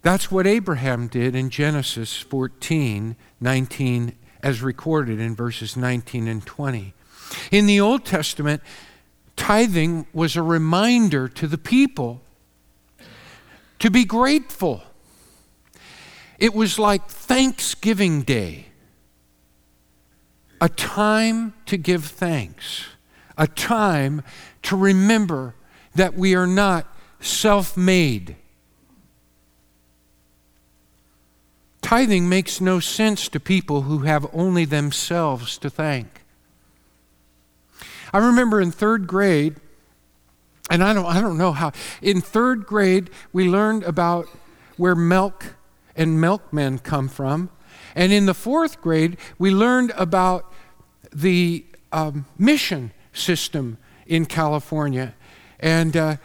That's 0.02 0.32
what 0.32 0.48
Abraham 0.48 1.08
did 1.08 1.36
in 1.36 1.50
Genesis 1.50 2.16
14, 2.16 3.16
19, 3.42 4.16
as 4.42 4.62
recorded 4.62 5.20
in 5.20 5.36
verses 5.36 5.76
19 5.76 6.28
and 6.28 6.46
20. 6.46 6.94
In 7.52 7.66
the 7.66 7.80
Old 7.80 8.06
Testament, 8.06 8.62
tithing 9.36 10.08
was 10.14 10.36
a 10.36 10.42
reminder 10.42 11.28
to 11.28 11.48
the 11.48 11.58
people 11.58 12.22
to 13.80 13.92
be 13.92 14.06
grateful. 14.06 14.84
It 16.40 16.54
was 16.54 16.80
like 16.80 17.08
Thanksgiving 17.08 18.22
Day 18.22 18.67
a 20.60 20.70
time 20.70 21.54
to 21.66 21.78
give 21.78 22.06
thanks, 22.06 22.86
a 23.38 23.48
time 23.48 24.24
to 24.64 24.76
remember 24.76 25.56
that 25.96 26.16
we 26.16 26.36
are 26.36 26.48
not 26.48 26.86
self 27.20 27.78
made. 27.78 28.36
Tithing 31.82 32.28
makes 32.28 32.60
no 32.60 32.80
sense 32.80 33.30
to 33.30 33.40
people 33.40 33.84
who 33.84 34.00
have 34.00 34.28
only 34.34 34.66
themselves 34.66 35.58
to 35.60 35.70
thank. 35.70 36.24
I 38.12 38.18
remember 38.18 38.60
in 38.60 38.72
third 38.72 39.08
grade, 39.08 39.56
and 40.70 40.84
I 40.84 40.94
don't, 40.94 41.06
I 41.06 41.22
don't 41.22 41.38
know 41.38 41.52
how, 41.52 41.72
in 42.02 42.20
third 42.20 42.66
grade, 42.66 43.10
we 43.32 43.48
learned 43.48 43.84
about 43.84 44.28
where 44.76 44.96
milk 44.96 45.56
and 45.96 46.20
milkmen 46.20 46.80
come 46.80 47.08
from. 47.08 47.50
And 47.98 48.14
in 48.14 48.28
the 48.28 48.36
fourth 48.36 48.80
grade, 48.80 49.18
we 49.40 49.50
learned 49.50 49.92
about 49.98 50.54
the 51.12 51.66
um, 51.92 52.28
mission 52.38 52.92
system 53.12 53.80
in 54.06 54.28
California. 54.28 55.16
And 55.60 55.98
uh, 55.98 56.18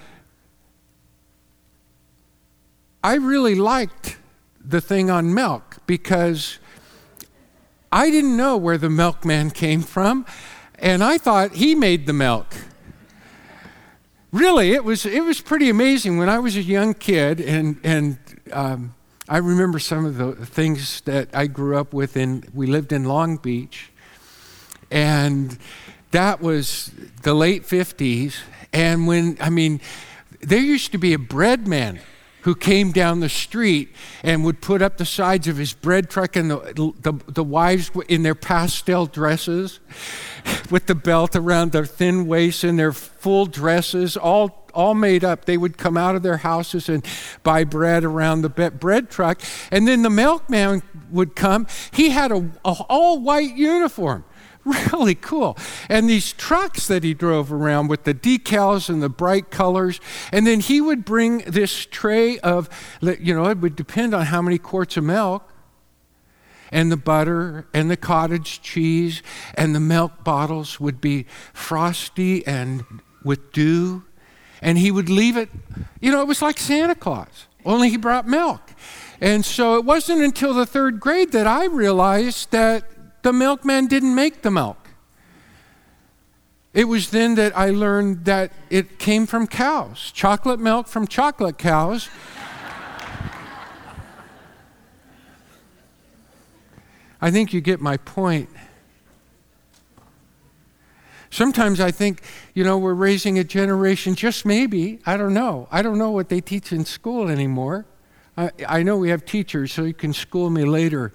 I 3.03 3.15
really 3.15 3.55
liked 3.55 4.19
the 4.63 4.83
thing 4.83 5.11
on 5.11 5.33
milk 5.33 5.79
because 5.87 6.59
I 7.91 8.11
didn't 8.11 8.37
know 8.37 8.59
where 8.59 8.77
the 8.77 8.91
milkman 8.91 9.51
came 9.65 9.81
from, 9.81 10.27
and 10.75 11.03
I 11.03 11.17
thought 11.17 11.53
he 11.53 11.75
made 11.75 12.05
the 12.05 12.13
milk. 12.13 12.55
Really, 14.31 14.73
it 14.73 14.85
was 14.85 15.07
it 15.07 15.25
was 15.25 15.41
pretty 15.41 15.71
amazing 15.71 16.19
when 16.19 16.29
I 16.29 16.39
was 16.39 16.55
a 16.55 16.63
young 16.63 16.93
kid, 16.93 17.41
and 17.41 17.81
and 17.83 18.19
um, 18.53 18.95
I 19.29 19.37
remember 19.37 19.79
some 19.79 20.05
of 20.05 20.17
the 20.17 20.35
things 20.47 21.01
that 21.03 21.29
I 21.33 21.47
grew 21.47 21.77
up 21.77 21.95
with. 21.95 22.17
In 22.17 22.45
we 22.53 22.67
lived 22.67 22.93
in 22.93 23.05
Long 23.05 23.37
Beach, 23.37 23.91
and 24.91 25.57
that 26.11 26.41
was 26.41 26.91
the 27.23 27.33
late 27.33 27.63
50s. 27.63 28.35
And 28.73 29.07
when, 29.07 29.37
I 29.41 29.49
mean, 29.49 29.81
there 30.41 30.61
used 30.61 30.91
to 30.93 30.99
be 30.99 31.13
a 31.13 31.19
bread 31.19 31.69
man 31.69 32.01
who 32.43 32.57
came 32.57 32.91
down 32.91 33.21
the 33.21 33.29
street 33.29 33.95
and 34.25 34.45
would 34.45 34.61
put 34.61 34.83
up 34.83 34.97
the 34.97 35.07
sides 35.07 35.47
of 35.47 35.57
his 35.57 35.73
bread 35.73 36.11
truck 36.11 36.35
and 36.35 36.51
the, 36.51 36.93
the, 37.01 37.13
the 37.29 37.45
wives 37.45 37.93
in 38.09 38.25
their 38.25 38.35
pastel 38.35 39.07
dresses 39.07 39.79
with 40.71 40.87
the 40.87 40.95
belt 40.97 41.37
around 41.37 41.71
their 41.71 41.87
thin 41.87 42.27
waist 42.27 42.65
and 42.65 42.77
their 42.77 42.93
full 42.93 43.47
dresses, 43.47 44.17
all 44.17 44.62
all 44.75 44.95
made 44.95 45.25
up. 45.25 45.45
They 45.45 45.57
would 45.57 45.79
come 45.79 45.97
out 45.97 46.15
of 46.17 46.23
their 46.23 46.39
houses 46.39 46.89
and 46.89 47.05
buy 47.43 47.65
bread 47.65 48.05
around 48.05 48.43
the 48.43 48.49
bread 48.49 49.11
truck. 49.11 49.41
And 49.71 49.87
then 49.87 50.03
the 50.03 50.11
milkman 50.11 50.83
would 51.11 51.37
come. 51.37 51.67
He 51.93 52.11
had 52.11 52.33
a, 52.33 52.51
all 52.65 53.21
white 53.21 53.55
uniform 53.57 54.25
really 54.93 55.15
cool. 55.15 55.57
And 55.89 56.09
these 56.09 56.33
trucks 56.33 56.87
that 56.87 57.03
he 57.03 57.15
drove 57.15 57.53
around 57.53 57.89
with 57.89 58.05
the 58.05 58.15
decals 58.15 58.89
and 58.89 59.03
the 59.03 59.09
bright 59.09 59.51
colors. 59.51 60.01
And 60.31 60.47
then 60.47 60.61
he 60.61 60.81
would 60.81 61.05
bring 61.05 61.39
this 61.39 61.85
tray 61.87 62.39
of, 62.41 62.69
you 63.01 63.35
know, 63.35 63.47
it 63.47 63.59
would 63.59 63.77
depend 63.77 64.15
on 64.15 64.27
how 64.27 64.41
many 64.43 64.59
quarts 64.59 64.97
of 64.97 65.05
milk. 65.05 65.49
And 66.71 66.91
the 66.91 66.97
butter 66.97 67.67
and 67.75 67.91
the 67.91 67.99
cottage 67.99 68.63
cheese 68.63 69.23
and 69.55 69.75
the 69.75 69.81
milk 69.81 70.25
bottles 70.25 70.81
would 70.81 71.01
be 71.01 71.27
frosty 71.53 72.47
and 72.47 72.85
with 73.25 73.53
dew. 73.53 74.05
And 74.63 74.79
he 74.79 74.91
would 74.91 75.11
leave 75.11 75.37
it, 75.37 75.51
you 76.01 76.11
know, 76.11 76.23
it 76.23 76.27
was 76.27 76.41
like 76.41 76.59
Santa 76.59 76.95
Claus, 76.95 77.47
only 77.67 77.91
he 77.91 77.99
brought 77.99 78.27
milk. 78.27 78.61
And 79.21 79.45
so 79.45 79.77
it 79.77 79.85
wasn't 79.85 80.23
until 80.23 80.55
the 80.55 80.65
third 80.65 80.99
grade 80.99 81.33
that 81.33 81.47
I 81.47 81.67
realized 81.67 82.51
that 82.53 82.85
the 83.23 83.33
milkman 83.33 83.87
didn't 83.87 84.15
make 84.15 84.43
the 84.43 84.51
milk. 84.51 84.79
It 86.75 86.85
was 86.85 87.11
then 87.11 87.35
that 87.35 87.57
I 87.57 87.71
learned 87.71 88.25
that 88.25 88.51
it 88.71 88.99
came 88.99 89.27
from 89.27 89.47
cows, 89.47 90.11
chocolate 90.13 90.59
milk 90.59 90.87
from 90.89 91.07
chocolate 91.07 91.59
cows. 91.59 92.09
I 97.21 97.31
think 97.31 97.53
you 97.53 97.61
get 97.61 97.79
my 97.81 97.99
point. 97.99 98.49
Sometimes 101.33 101.81
I 101.81 101.91
think, 101.91 102.21
you 102.53 102.63
know, 102.63 102.77
we're 102.77 102.93
raising 102.93 103.39
a 103.39 103.45
generation, 103.45 104.15
just 104.15 104.45
maybe, 104.45 104.99
I 105.07 105.17
don't 105.17 105.33
know. 105.33 105.67
I 105.71 105.81
don't 105.81 105.97
know 105.97 106.11
what 106.11 106.29
they 106.29 106.43
teach 106.43 106.73
in 106.73 106.85
school 106.85 107.29
anymore. 107.29 107.87
I, 108.37 108.51
I 108.69 108.83
know 108.83 108.99
we 108.99 109.09
have 109.09 109.25
teachers, 109.25 109.73
so 109.73 109.85
you 109.85 109.95
can 109.95 110.13
school 110.13 110.51
me 110.51 110.67
later 110.67 111.11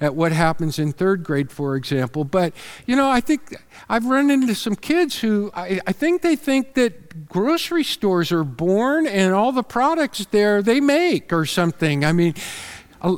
at 0.00 0.14
what 0.14 0.32
happens 0.32 0.78
in 0.78 0.92
third 0.92 1.22
grade, 1.22 1.52
for 1.52 1.76
example. 1.76 2.24
But, 2.24 2.54
you 2.86 2.96
know, 2.96 3.10
I 3.10 3.20
think 3.20 3.56
I've 3.90 4.06
run 4.06 4.30
into 4.30 4.54
some 4.54 4.74
kids 4.74 5.20
who 5.20 5.50
I, 5.54 5.82
I 5.86 5.92
think 5.92 6.22
they 6.22 6.34
think 6.34 6.72
that 6.72 7.28
grocery 7.28 7.84
stores 7.84 8.32
are 8.32 8.44
born 8.44 9.06
and 9.06 9.34
all 9.34 9.52
the 9.52 9.62
products 9.62 10.24
there 10.30 10.62
they 10.62 10.80
make 10.80 11.30
or 11.30 11.44
something. 11.44 12.06
I 12.06 12.12
mean, 12.12 12.32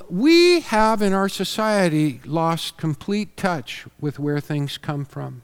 we 0.08 0.62
have 0.62 1.00
in 1.00 1.12
our 1.12 1.28
society 1.28 2.20
lost 2.24 2.76
complete 2.76 3.36
touch 3.36 3.86
with 4.00 4.18
where 4.18 4.40
things 4.40 4.78
come 4.78 5.04
from. 5.04 5.42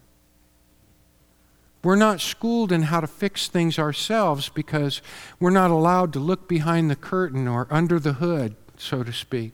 We're 1.86 1.94
not 1.94 2.20
schooled 2.20 2.72
in 2.72 2.82
how 2.82 2.98
to 2.98 3.06
fix 3.06 3.46
things 3.46 3.78
ourselves 3.78 4.48
because 4.48 5.00
we're 5.38 5.50
not 5.50 5.70
allowed 5.70 6.12
to 6.14 6.18
look 6.18 6.48
behind 6.48 6.90
the 6.90 6.96
curtain 6.96 7.46
or 7.46 7.68
under 7.70 8.00
the 8.00 8.14
hood, 8.14 8.56
so 8.76 9.04
to 9.04 9.12
speak. 9.12 9.52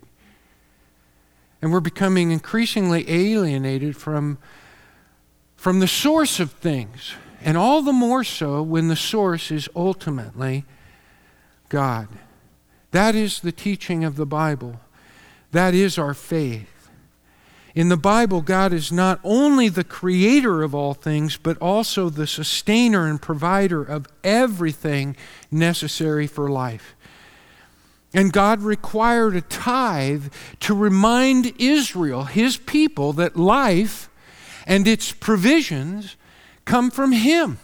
And 1.61 1.71
we're 1.71 1.81
becoming 1.81 2.31
increasingly 2.31 3.05
alienated 3.07 3.99
from, 3.99 4.39
from 5.57 5.81
the 5.81 5.87
source 5.87 6.41
of 6.41 6.53
things, 6.53 7.13
and 7.43 7.59
all 7.59 7.83
the 7.83 7.93
more 7.93 8.25
so 8.25 8.63
when 8.63 8.89
the 8.89 8.97
source 8.97 9.51
is 9.51 9.69
ultimately 9.77 10.65
God. 11.69 12.09
That 12.93 13.15
is 13.15 13.41
the 13.41 13.53
teaching 13.53 14.05
of 14.05 14.17
the 14.17 14.25
Bible. 14.25 14.81
That 15.51 15.75
is 15.75 15.99
our 15.99 16.15
faith. 16.15 16.72
In 17.75 17.89
the 17.89 17.97
Bible, 17.97 18.43
God 18.43 18.73
is 18.73 18.93
not 18.93 19.19
only 19.25 19.69
the 19.69 19.85
creator 19.85 20.63
of 20.63 20.75
all 20.75 20.93
things, 20.93 21.37
but 21.37 21.57
also 21.59 22.11
the 22.11 22.27
sustainer 22.27 23.07
and 23.07 23.21
provider 23.21 23.83
of 23.83 24.07
everything 24.23 25.17
necessary 25.51 26.27
for 26.27 26.51
life. 26.51 26.95
And 28.13 28.33
God 28.33 28.61
required 28.61 29.35
a 29.35 29.41
tithe 29.41 30.27
to 30.61 30.75
remind 30.75 31.55
Israel, 31.59 32.25
his 32.25 32.59
people, 32.59 33.15
that 33.15 33.37
life 33.37 34.11
and 34.67 34.87
its 34.87 35.13
provisions 35.13 36.17
come 36.65 36.91
from 36.91 37.13
Him. 37.13 37.59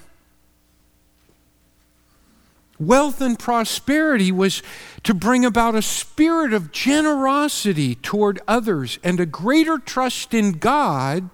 Wealth 2.81 3.21
and 3.21 3.37
prosperity 3.37 4.31
was 4.31 4.63
to 5.03 5.13
bring 5.13 5.45
about 5.45 5.75
a 5.75 5.83
spirit 5.83 6.53
of 6.53 6.71
generosity 6.71 7.97
toward 7.97 8.41
others 8.47 9.01
and 9.03 9.19
a 9.19 9.27
greater 9.27 9.79
trust 9.79 10.33
in 10.33 10.53
God 10.53 11.29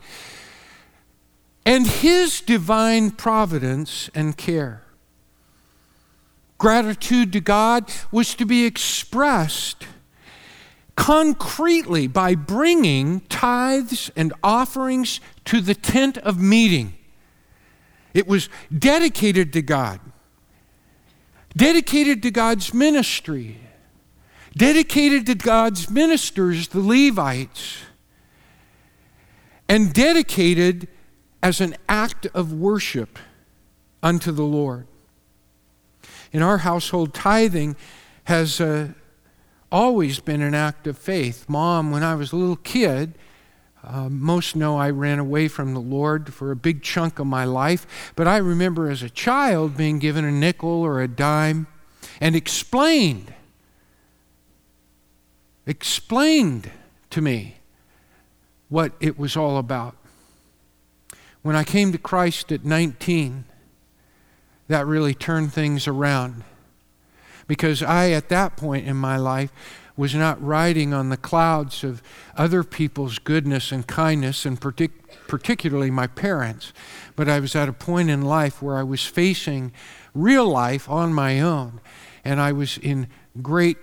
and 1.66 1.86
His 1.86 2.40
divine 2.40 3.10
providence 3.10 4.08
and 4.14 4.36
care. 4.36 4.82
Gratitude 6.56 7.32
to 7.32 7.40
God 7.40 7.92
was 8.10 8.34
to 8.36 8.46
be 8.46 8.64
expressed 8.64 9.86
concretely 10.96 12.06
by 12.06 12.34
bringing 12.34 13.20
tithes 13.22 14.10
and 14.16 14.32
offerings 14.42 15.20
to 15.44 15.60
the 15.60 15.74
tent 15.74 16.16
of 16.18 16.40
meeting. 16.40 16.94
It 18.14 18.26
was 18.26 18.48
dedicated 18.76 19.52
to 19.54 19.60
God 19.62 20.00
dedicated 21.56 22.22
to 22.22 22.30
God's 22.30 22.74
ministry, 22.74 23.58
dedicated 24.56 25.26
to 25.26 25.34
God's 25.34 25.90
ministers, 25.90 26.68
the 26.68 26.80
Levites, 26.80 27.78
and 29.68 29.92
dedicated 29.92 30.88
as 31.42 31.60
an 31.60 31.76
act 31.88 32.26
of 32.34 32.52
worship 32.52 33.18
unto 34.02 34.32
the 34.32 34.44
Lord. 34.44 34.86
In 36.32 36.42
our 36.42 36.58
household, 36.58 37.14
tithing 37.14 37.76
has 38.24 38.60
uh, 38.60 38.88
always 39.70 40.20
been 40.20 40.42
an 40.42 40.54
act 40.54 40.86
of 40.86 40.98
faith. 40.98 41.46
Mom, 41.48 41.90
when 41.90 42.02
I 42.02 42.14
was 42.14 42.32
a 42.32 42.36
little 42.36 42.56
kid, 42.56 43.14
uh, 43.86 44.08
most 44.08 44.56
know 44.56 44.76
I 44.76 44.90
ran 44.90 45.18
away 45.18 45.48
from 45.48 45.74
the 45.74 45.80
Lord 45.80 46.32
for 46.32 46.50
a 46.50 46.56
big 46.56 46.82
chunk 46.82 47.18
of 47.18 47.26
my 47.26 47.44
life, 47.44 48.12
but 48.16 48.26
I 48.26 48.38
remember 48.38 48.90
as 48.90 49.02
a 49.02 49.10
child 49.10 49.76
being 49.76 49.98
given 49.98 50.24
a 50.24 50.30
nickel 50.30 50.70
or 50.70 51.00
a 51.00 51.08
dime 51.08 51.66
and 52.20 52.34
explained, 52.34 53.34
explained 55.66 56.70
to 57.10 57.20
me 57.20 57.56
what 58.68 58.92
it 59.00 59.18
was 59.18 59.36
all 59.36 59.58
about. 59.58 59.96
When 61.42 61.54
I 61.54 61.64
came 61.64 61.92
to 61.92 61.98
Christ 61.98 62.50
at 62.50 62.64
19, 62.64 63.44
that 64.68 64.86
really 64.86 65.14
turned 65.14 65.52
things 65.52 65.86
around 65.86 66.42
because 67.46 67.82
I, 67.82 68.10
at 68.10 68.28
that 68.30 68.56
point 68.56 68.86
in 68.86 68.96
my 68.96 69.16
life, 69.16 69.52
was 69.96 70.14
not 70.14 70.42
riding 70.44 70.92
on 70.92 71.08
the 71.08 71.16
clouds 71.16 71.84
of 71.84 72.02
other 72.36 72.64
people's 72.64 73.18
goodness 73.18 73.70
and 73.70 73.86
kindness, 73.86 74.44
and 74.44 74.60
partic- 74.60 74.90
particularly 75.28 75.90
my 75.90 76.06
parents, 76.06 76.72
but 77.14 77.28
I 77.28 77.40
was 77.40 77.54
at 77.54 77.68
a 77.68 77.72
point 77.72 78.10
in 78.10 78.22
life 78.22 78.60
where 78.60 78.76
I 78.76 78.82
was 78.82 79.06
facing 79.06 79.72
real 80.14 80.46
life 80.46 80.88
on 80.88 81.12
my 81.12 81.40
own, 81.40 81.80
and 82.24 82.40
I 82.40 82.52
was 82.52 82.78
in 82.78 83.08
great 83.40 83.78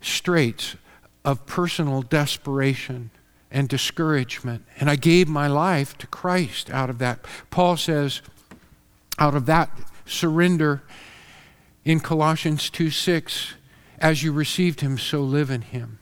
straits 0.00 0.76
of 1.24 1.44
personal 1.46 2.02
desperation 2.02 3.10
and 3.50 3.68
discouragement. 3.68 4.64
And 4.78 4.88
I 4.88 4.96
gave 4.96 5.28
my 5.28 5.46
life 5.46 5.98
to 5.98 6.06
Christ 6.06 6.70
out 6.70 6.88
of 6.88 6.98
that. 6.98 7.24
Paul 7.50 7.76
says, 7.76 8.22
out 9.18 9.34
of 9.34 9.46
that 9.46 9.70
surrender 10.06 10.82
in 11.84 12.00
Colossians 12.00 12.70
2 12.70 12.90
6, 12.90 13.54
as 14.00 14.22
you 14.22 14.32
received 14.32 14.80
him, 14.80 14.98
so 14.98 15.20
live 15.20 15.50
in 15.50 15.62
him. 15.62 15.98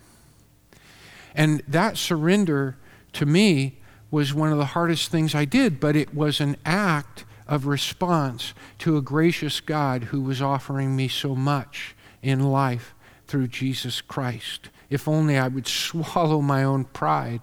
And 1.35 1.63
that 1.69 1.97
surrender 1.97 2.77
to 3.15 3.27
me 3.27 3.79
was 4.11 4.33
one 4.33 4.53
of 4.53 4.59
the 4.59 4.67
hardest 4.67 5.11
things 5.11 5.35
I 5.35 5.45
did, 5.45 5.81
but 5.81 5.97
it 5.97 6.15
was 6.15 6.41
an 6.41 6.57
act 6.65 7.25
of 7.47 7.67
response 7.67 8.55
to 8.79 8.97
a 8.97 9.03
gracious 9.03 9.61
God 9.61 10.05
who 10.05 10.21
was 10.21 10.41
offering 10.41 10.95
me 10.95 11.09
so 11.09 11.35
much 11.35 11.95
in 12.23 12.41
life 12.51 12.95
through 13.27 13.49
Jesus 13.49 14.01
Christ. 14.01 14.71
If 14.91 15.09
only 15.09 15.37
I 15.37 15.49
would 15.49 15.67
swallow 15.67 16.41
my 16.41 16.65
own 16.65 16.85
pride 16.85 17.41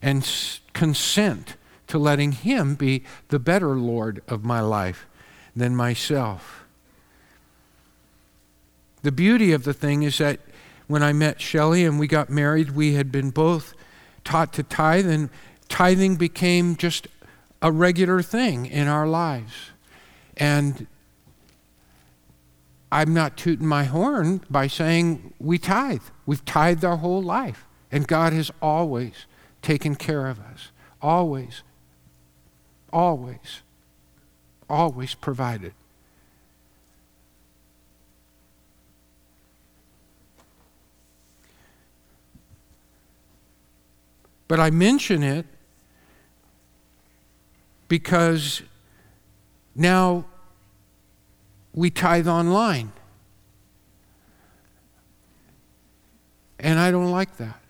and 0.00 0.28
consent 0.72 1.56
to 1.86 1.98
letting 1.98 2.32
Him 2.32 2.74
be 2.74 3.04
the 3.28 3.38
better 3.38 3.76
Lord 3.76 4.22
of 4.26 4.44
my 4.44 4.60
life 4.60 5.06
than 5.54 5.76
myself. 5.76 6.61
The 9.02 9.12
beauty 9.12 9.52
of 9.52 9.64
the 9.64 9.74
thing 9.74 10.02
is 10.02 10.18
that 10.18 10.40
when 10.86 11.02
I 11.02 11.12
met 11.12 11.40
Shelley 11.40 11.84
and 11.84 11.98
we 11.98 12.06
got 12.06 12.30
married, 12.30 12.72
we 12.72 12.94
had 12.94 13.10
been 13.10 13.30
both 13.30 13.74
taught 14.24 14.52
to 14.54 14.62
tithe, 14.62 15.08
and 15.08 15.30
tithing 15.68 16.16
became 16.16 16.76
just 16.76 17.08
a 17.60 17.72
regular 17.72 18.22
thing 18.22 18.66
in 18.66 18.88
our 18.88 19.06
lives. 19.06 19.70
And 20.36 20.86
I'm 22.92 23.14
not 23.14 23.36
tooting 23.36 23.66
my 23.66 23.84
horn 23.84 24.42
by 24.50 24.66
saying 24.66 25.32
we 25.38 25.58
tithe. 25.58 26.02
We've 26.26 26.44
tithed 26.44 26.84
our 26.84 26.98
whole 26.98 27.22
life. 27.22 27.64
And 27.90 28.06
God 28.06 28.32
has 28.32 28.50
always 28.60 29.26
taken 29.62 29.96
care 29.96 30.26
of 30.26 30.38
us. 30.40 30.70
Always. 31.00 31.62
Always. 32.92 33.62
Always 34.68 35.14
provided. 35.14 35.72
But 44.52 44.60
I 44.60 44.68
mention 44.68 45.22
it 45.22 45.46
because 47.88 48.60
now 49.74 50.26
we 51.72 51.88
tithe 51.88 52.28
online. 52.28 52.92
And 56.58 56.78
I 56.78 56.90
don't 56.90 57.10
like 57.10 57.38
that. 57.38 57.62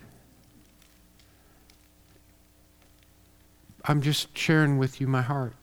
I'm 3.85 4.03
just 4.03 4.37
sharing 4.37 4.77
with 4.77 5.01
you 5.01 5.07
my 5.07 5.23
heart 5.23 5.55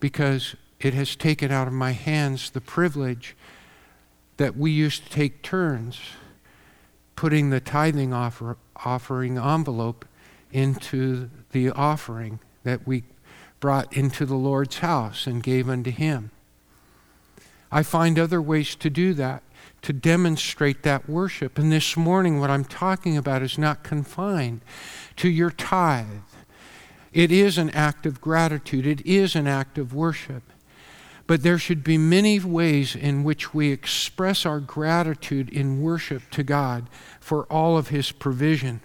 because 0.00 0.56
it 0.80 0.94
has 0.94 1.14
taken 1.14 1.52
out 1.52 1.68
of 1.68 1.74
my 1.74 1.92
hands 1.92 2.50
the 2.50 2.60
privilege 2.60 3.36
that 4.36 4.56
we 4.56 4.72
used 4.72 5.04
to 5.04 5.10
take 5.10 5.42
turns 5.42 6.00
putting 7.20 7.50
the 7.50 7.60
tithing 7.60 8.14
offer, 8.14 8.56
offering 8.76 9.36
envelope 9.36 10.06
into 10.52 11.28
the 11.52 11.68
offering 11.68 12.40
that 12.64 12.86
we 12.86 13.02
brought 13.60 13.92
into 13.92 14.24
the 14.24 14.34
Lord's 14.34 14.78
house 14.78 15.26
and 15.26 15.42
gave 15.42 15.68
unto 15.68 15.90
Him. 15.90 16.30
I 17.70 17.82
find 17.82 18.18
other 18.18 18.40
ways 18.40 18.74
to 18.76 18.88
do 18.88 19.12
that, 19.12 19.42
to 19.82 19.92
demonstrate 19.92 20.82
that 20.84 21.10
worship. 21.10 21.58
And 21.58 21.70
this 21.70 21.94
morning, 21.94 22.40
what 22.40 22.48
I'm 22.48 22.64
talking 22.64 23.18
about 23.18 23.42
is 23.42 23.58
not 23.58 23.82
confined 23.84 24.62
to 25.16 25.28
your 25.28 25.50
tithe. 25.50 26.06
It 27.12 27.30
is 27.30 27.58
an 27.58 27.68
act 27.70 28.06
of 28.06 28.22
gratitude, 28.22 28.86
it 28.86 29.04
is 29.04 29.36
an 29.36 29.46
act 29.46 29.76
of 29.76 29.92
worship. 29.92 30.44
But 31.30 31.44
there 31.44 31.58
should 31.58 31.84
be 31.84 31.96
many 31.96 32.40
ways 32.40 32.96
in 32.96 33.22
which 33.22 33.54
we 33.54 33.70
express 33.70 34.44
our 34.44 34.58
gratitude 34.58 35.48
in 35.48 35.80
worship 35.80 36.28
to 36.32 36.42
God 36.42 36.90
for 37.20 37.44
all 37.44 37.78
of 37.78 37.90
His 37.90 38.10
provision. 38.10 38.80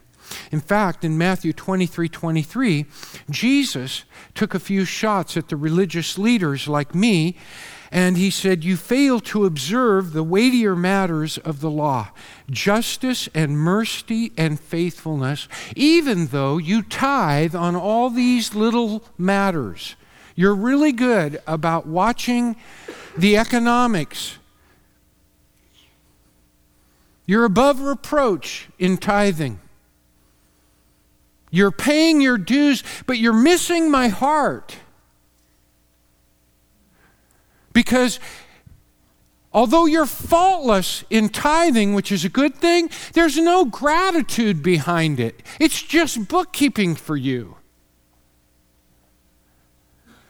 In 0.52 0.60
fact, 0.60 1.04
in 1.04 1.18
Matthew 1.18 1.54
23 1.54 2.08
23, 2.08 2.86
Jesus 3.32 4.04
took 4.36 4.54
a 4.54 4.60
few 4.60 4.86
shots 4.86 5.36
at 5.36 5.50
the 5.50 5.58
religious 5.58 6.20
leaders 6.20 6.68
like 6.68 6.94
me, 6.94 7.36
and 7.92 8.16
he 8.16 8.30
said, 8.30 8.64
You 8.64 8.78
fail 8.78 9.20
to 9.22 9.46
observe 9.46 10.14
the 10.14 10.22
weightier 10.22 10.76
matters 10.76 11.40
of 11.40 11.62
the 11.62 11.72
law 11.72 12.12
justice 12.52 13.28
and 13.34 13.58
mercy 13.58 14.34
and 14.38 14.60
faithfulness, 14.60 15.48
even 15.76 16.28
though 16.28 16.60
you 16.60 16.84
tithe 16.84 17.56
on 17.56 17.76
all 17.76 18.12
these 18.12 18.54
little 18.54 19.04
matters. 19.18 19.96
You're 20.36 20.56
really 20.56 20.92
good 20.92 21.42
about 21.48 21.88
watching 21.88 22.58
the 23.18 23.38
economics. 23.38 24.38
You're 27.26 27.46
above 27.46 27.80
reproach 27.80 28.68
in 28.78 28.98
tithing. 28.98 29.60
You're 31.50 31.72
paying 31.72 32.20
your 32.20 32.38
dues, 32.38 32.84
but 33.08 33.18
you're 33.18 33.34
missing 33.34 33.90
my 33.90 34.10
heart. 34.10 34.78
Because 37.72 38.20
although 39.54 39.86
you're 39.86 40.06
faultless 40.06 41.06
in 41.10 41.30
tithing, 41.30 41.94
which 41.94 42.12
is 42.12 42.26
a 42.26 42.30
good 42.30 42.56
thing, 42.56 42.90
there's 43.14 43.38
no 43.38 43.64
gratitude 43.64 44.62
behind 44.62 45.20
it. 45.20 45.42
It's 45.60 45.82
just 45.82 46.28
bookkeeping 46.28 46.96
for 46.96 47.16
you. 47.16 47.56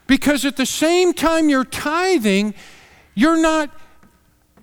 Because 0.08 0.46
at 0.46 0.58
the 0.58 0.65
same 0.65 1.13
time 1.13 1.50
you're 1.50 1.65
tithing, 1.65 2.54
you're 3.15 3.41
not 3.41 3.72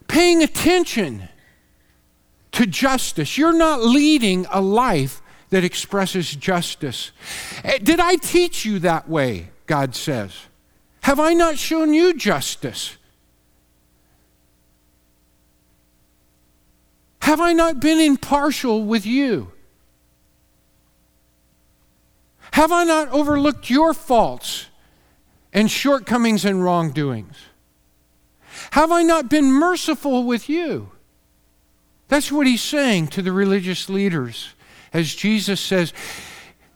paying 0.07 0.43
attention 0.43 1.29
to 2.53 2.67
justice. 2.67 3.37
You're 3.37 3.57
not 3.57 3.83
leading 3.83 4.47
a 4.51 4.61
life 4.61 5.23
that 5.51 5.65
expresses 5.65 6.35
justice. 6.35 7.11
Eh, 7.65 7.79
did 7.83 7.99
I 7.99 8.17
teach 8.17 8.65
you 8.65 8.79
that 8.81 9.09
way? 9.09 9.51
God 9.67 9.95
says. 9.95 10.33
Have 11.03 11.19
I 11.19 11.35
not 11.35 11.59
shown 11.59 11.93
you 11.93 12.15
justice? 12.15 12.97
Have 17.23 17.41
I 17.41 17.53
not 17.53 17.81
been 17.81 17.99
impartial 17.99 18.85
with 18.85 19.07
you? 19.07 19.53
Have 22.53 22.71
I 22.71 22.85
not 22.85 23.09
overlooked 23.09 23.71
your 23.71 23.95
faults 23.95 24.67
and 25.53 25.71
shortcomings 25.71 26.45
and 26.45 26.65
wrongdoings? 26.65 27.37
Have 28.73 28.93
I 28.93 29.03
not 29.03 29.29
been 29.29 29.51
merciful 29.51 30.25
with 30.25 30.49
you? 30.49 30.91
That's 32.09 32.31
what 32.31 32.47
he's 32.47 32.62
saying 32.62 33.09
to 33.09 33.23
the 33.23 33.33
religious 33.33 33.88
leaders 33.88 34.55
as 34.93 35.15
Jesus 35.15 35.61
says, 35.61 35.93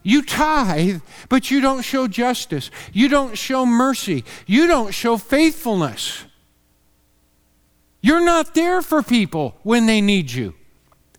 you 0.02 0.22
tithe, 0.22 1.02
but 1.28 1.50
you 1.50 1.60
don't 1.60 1.82
show 1.82 2.06
justice. 2.06 2.70
You 2.92 3.08
don't 3.08 3.36
show 3.36 3.66
mercy. 3.66 4.24
You 4.46 4.66
don't 4.66 4.94
show 4.94 5.16
faithfulness. 5.16 6.24
You're 8.00 8.24
not 8.24 8.54
there 8.54 8.82
for 8.82 9.02
people 9.02 9.56
when 9.62 9.86
they 9.86 10.00
need 10.00 10.30
you. 10.30 10.54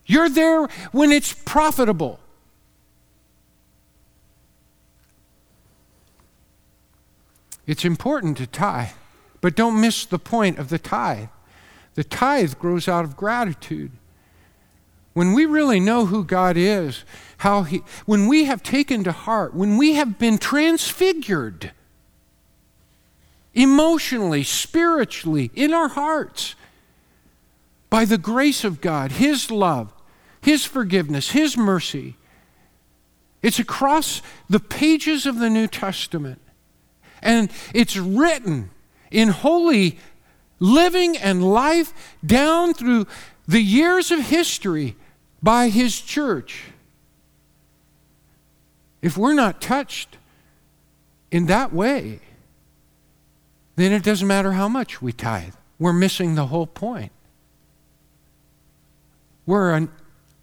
You're 0.05 0.29
there 0.29 0.67
when 0.91 1.11
it's 1.11 1.33
profitable. 1.33 2.19
It's 7.67 7.85
important 7.85 8.37
to 8.37 8.47
tithe, 8.47 8.95
but 9.41 9.55
don't 9.55 9.79
miss 9.79 10.05
the 10.05 10.17
point 10.17 10.57
of 10.57 10.69
the 10.69 10.79
tithe. 10.79 11.27
The 11.95 12.03
tithe 12.03 12.57
grows 12.57 12.87
out 12.87 13.03
of 13.05 13.17
gratitude. 13.17 13.91
When 15.13 15.33
we 15.33 15.45
really 15.45 15.79
know 15.79 16.05
who 16.05 16.23
God 16.23 16.57
is, 16.57 17.03
how 17.37 17.63
he, 17.63 17.81
when 18.05 18.27
we 18.27 18.45
have 18.45 18.63
taken 18.63 19.03
to 19.03 19.11
heart, 19.11 19.53
when 19.53 19.77
we 19.77 19.93
have 19.93 20.17
been 20.17 20.37
transfigured 20.37 21.71
emotionally, 23.53 24.43
spiritually, 24.43 25.51
in 25.55 25.73
our 25.73 25.87
hearts, 25.87 26.55
by 27.89 28.05
the 28.05 28.17
grace 28.17 28.63
of 28.63 28.81
God, 28.81 29.13
His 29.13 29.49
love, 29.49 29.93
His 30.41 30.63
forgiveness, 30.65 31.31
His 31.31 31.57
mercy. 31.57 32.15
It's 33.41 33.59
across 33.59 34.21
the 34.49 34.59
pages 34.59 35.25
of 35.25 35.39
the 35.39 35.49
New 35.49 35.67
Testament. 35.67 36.39
And 37.21 37.49
it's 37.73 37.97
written 37.97 38.69
in 39.11 39.29
holy 39.29 39.99
living 40.59 41.17
and 41.17 41.43
life 41.43 41.93
down 42.25 42.73
through 42.73 43.07
the 43.47 43.61
years 43.61 44.11
of 44.11 44.19
history 44.19 44.95
by 45.41 45.69
His 45.69 45.99
church. 46.01 46.65
If 49.01 49.17
we're 49.17 49.33
not 49.33 49.61
touched 49.61 50.17
in 51.31 51.45
that 51.45 51.71
way, 51.71 52.19
then 53.75 53.91
it 53.91 54.03
doesn't 54.03 54.27
matter 54.27 54.53
how 54.53 54.67
much 54.67 55.01
we 55.01 55.11
tithe. 55.11 55.53
We're 55.79 55.93
missing 55.93 56.35
the 56.35 56.47
whole 56.47 56.65
point. 56.65 57.11
We're 59.45 59.73
an 59.73 59.89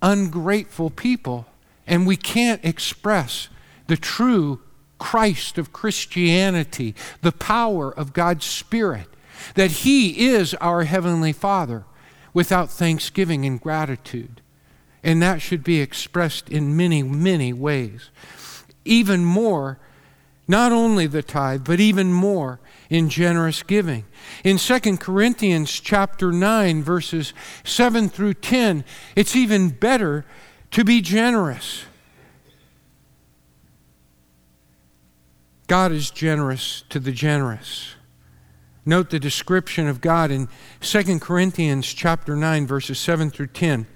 ungrateful 0.01 0.91
people, 0.91 1.47
and 1.87 2.07
we 2.07 2.17
can't 2.17 2.65
express 2.65 3.49
the 3.89 3.97
true 3.97 4.61
Christ 5.05 5.59
of 5.59 5.71
Christianity, 5.71 6.95
the 7.21 7.31
power 7.31 7.93
of 7.93 8.15
God's 8.15 8.47
Spirit, 8.47 9.07
that 9.55 9.71
He 9.71 10.29
is 10.29 10.55
our 10.55 10.85
Heavenly 10.85 11.35
Father, 11.35 11.85
without 12.33 12.71
thanksgiving 12.71 13.45
and 13.45 13.61
gratitude. 13.61 14.41
And 15.03 15.21
that 15.21 15.43
should 15.43 15.63
be 15.63 15.83
expressed 15.83 16.49
in 16.49 16.75
many, 16.75 17.03
many 17.03 17.53
ways. 17.53 18.09
Even 18.87 19.27
more, 19.27 19.79
not 20.49 20.73
only 20.73 21.07
the 21.07 21.23
tithe, 21.23 21.65
but 21.65 21.81
even 21.81 22.11
more 22.11 22.59
in 22.89 23.11
generous 23.11 23.63
giving. 23.63 24.07
In 24.43 24.57
2 24.57 24.97
Corinthians 24.97 25.71
chapter 25.71 26.33
9 26.33 26.83
verses 26.83 27.35
7 27.63 28.09
through 28.09 28.35
10, 28.35 28.87
it's 29.15 29.37
even 29.37 29.69
better 29.69 30.25
to 30.71 30.83
be 30.83 31.03
generous. 31.03 31.85
God 35.67 35.93
is 35.93 36.11
generous 36.11 36.85
to 36.91 37.01
the 37.01 37.13
generous. 37.13 37.95
Note 38.87 39.11
the 39.11 39.19
description 39.19 39.89
of 39.89 40.01
God 40.01 40.31
in 40.31 40.49
2 40.81 41.19
Corinthians 41.21 41.93
chapter 41.93 42.37
9 42.37 42.67
verses 42.67 42.99
7 42.99 43.31
through 43.31 43.47
10. 43.49 43.87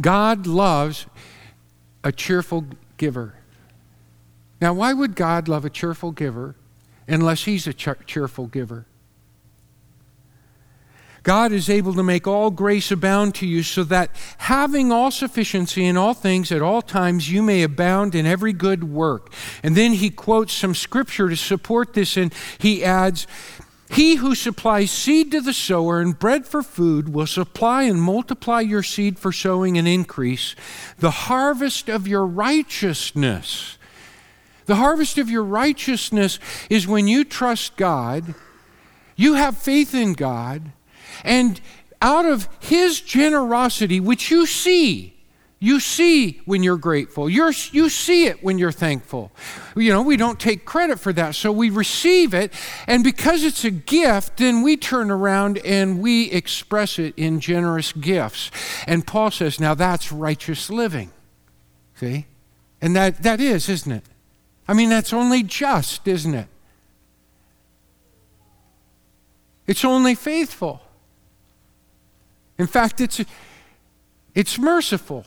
God 0.00 0.46
loves 0.46 1.06
a 2.02 2.12
cheerful 2.12 2.64
giver. 2.96 3.34
Now, 4.60 4.72
why 4.72 4.92
would 4.92 5.14
God 5.14 5.48
love 5.48 5.64
a 5.64 5.70
cheerful 5.70 6.12
giver 6.12 6.56
unless 7.06 7.44
He's 7.44 7.66
a 7.66 7.74
cheerful 7.74 8.46
giver? 8.46 8.86
God 11.22 11.52
is 11.52 11.68
able 11.68 11.94
to 11.94 12.02
make 12.02 12.26
all 12.26 12.50
grace 12.50 12.90
abound 12.90 13.34
to 13.36 13.46
you 13.46 13.62
so 13.62 13.84
that 13.84 14.10
having 14.38 14.92
all 14.92 15.10
sufficiency 15.10 15.84
in 15.84 15.96
all 15.96 16.14
things 16.14 16.52
at 16.52 16.62
all 16.62 16.82
times 16.82 17.30
you 17.30 17.42
may 17.42 17.62
abound 17.62 18.14
in 18.14 18.26
every 18.26 18.52
good 18.52 18.84
work. 18.84 19.32
And 19.62 19.76
then 19.76 19.94
he 19.94 20.10
quotes 20.10 20.52
some 20.52 20.74
scripture 20.74 21.28
to 21.28 21.36
support 21.36 21.94
this 21.94 22.16
and 22.16 22.32
he 22.58 22.84
adds, 22.84 23.26
he 23.90 24.16
who 24.16 24.34
supplies 24.34 24.90
seed 24.90 25.30
to 25.32 25.40
the 25.40 25.54
sower 25.54 26.00
and 26.00 26.18
bread 26.18 26.46
for 26.46 26.62
food 26.62 27.12
will 27.12 27.26
supply 27.26 27.84
and 27.84 28.00
multiply 28.00 28.60
your 28.60 28.82
seed 28.82 29.18
for 29.18 29.32
sowing 29.32 29.78
and 29.78 29.88
increase 29.88 30.54
the 30.98 31.10
harvest 31.10 31.88
of 31.88 32.06
your 32.06 32.26
righteousness. 32.26 33.78
The 34.66 34.76
harvest 34.76 35.16
of 35.16 35.30
your 35.30 35.44
righteousness 35.44 36.38
is 36.68 36.86
when 36.86 37.08
you 37.08 37.24
trust 37.24 37.76
God, 37.76 38.34
you 39.16 39.34
have 39.34 39.56
faith 39.56 39.94
in 39.94 40.12
God, 40.12 40.72
and 41.24 41.60
out 42.00 42.26
of 42.26 42.48
His 42.60 43.00
generosity, 43.00 44.00
which 44.00 44.30
you 44.30 44.46
see, 44.46 45.14
you 45.60 45.80
see 45.80 46.40
when 46.44 46.62
you're 46.62 46.76
grateful. 46.76 47.28
You're, 47.28 47.52
you 47.72 47.88
see 47.88 48.26
it 48.26 48.44
when 48.44 48.58
you're 48.58 48.70
thankful. 48.70 49.32
You 49.74 49.90
know, 49.90 50.02
we 50.02 50.16
don't 50.16 50.38
take 50.38 50.64
credit 50.64 51.00
for 51.00 51.12
that. 51.14 51.34
So 51.34 51.50
we 51.50 51.68
receive 51.68 52.32
it, 52.32 52.52
and 52.86 53.02
because 53.02 53.42
it's 53.42 53.64
a 53.64 53.72
gift, 53.72 54.36
then 54.36 54.62
we 54.62 54.76
turn 54.76 55.10
around 55.10 55.58
and 55.58 56.00
we 56.00 56.30
express 56.30 56.98
it 57.00 57.14
in 57.16 57.40
generous 57.40 57.92
gifts. 57.92 58.52
And 58.86 59.04
Paul 59.04 59.32
says, 59.32 59.58
now 59.58 59.74
that's 59.74 60.12
righteous 60.12 60.70
living. 60.70 61.10
See? 61.96 62.26
And 62.80 62.94
that, 62.94 63.24
that 63.24 63.40
is, 63.40 63.68
isn't 63.68 63.90
it? 63.90 64.04
I 64.68 64.74
mean, 64.74 64.90
that's 64.90 65.12
only 65.12 65.42
just, 65.42 66.06
isn't 66.06 66.34
it? 66.34 66.46
It's 69.66 69.84
only 69.84 70.14
faithful. 70.14 70.82
In 72.58 72.66
fact, 72.66 73.00
it's, 73.00 73.20
it's 74.34 74.58
merciful. 74.58 75.24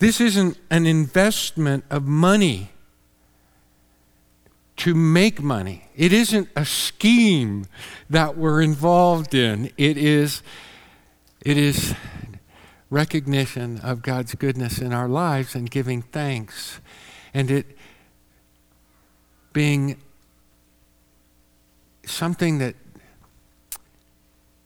This 0.00 0.20
isn't 0.20 0.58
an 0.68 0.84
investment 0.84 1.84
of 1.88 2.04
money 2.04 2.70
to 4.78 4.96
make 4.96 5.40
money. 5.40 5.84
It 5.94 6.12
isn't 6.12 6.48
a 6.56 6.64
scheme 6.64 7.66
that 8.10 8.36
we're 8.36 8.60
involved 8.60 9.32
in. 9.32 9.70
It 9.76 9.96
is, 9.96 10.42
it 11.40 11.56
is 11.56 11.94
recognition 12.90 13.78
of 13.78 14.02
God's 14.02 14.34
goodness 14.34 14.80
in 14.80 14.92
our 14.92 15.08
lives 15.08 15.54
and 15.54 15.70
giving 15.70 16.02
thanks. 16.02 16.80
And 17.32 17.48
it 17.48 17.78
being 19.52 20.01
something 22.04 22.58
that 22.58 22.74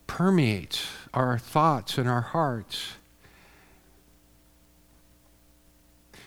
permeates 0.07 0.87
our 1.13 1.39
thoughts 1.39 1.99
and 1.99 2.09
our 2.09 2.21
hearts. 2.21 2.95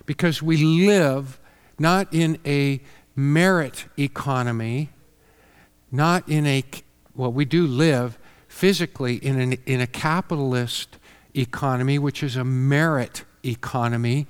Because 0.05 0.41
we 0.41 0.57
live 0.57 1.39
not 1.77 2.13
in 2.13 2.39
a 2.45 2.81
merit 3.15 3.85
economy, 3.97 4.89
not 5.91 6.27
in 6.27 6.45
a, 6.45 6.63
well, 7.15 7.31
we 7.31 7.45
do 7.45 7.65
live 7.65 8.17
physically 8.47 9.15
in, 9.15 9.39
an, 9.39 9.53
in 9.65 9.81
a 9.81 9.87
capitalist 9.87 10.97
economy, 11.35 11.99
which 11.99 12.23
is 12.23 12.35
a 12.35 12.43
merit 12.43 13.23
economy. 13.43 14.27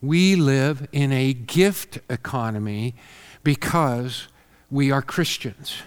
We 0.00 0.36
live 0.36 0.88
in 0.92 1.12
a 1.12 1.32
gift 1.32 1.98
economy 2.08 2.94
because 3.42 4.28
we 4.70 4.90
are 4.90 5.02
Christians. 5.02 5.82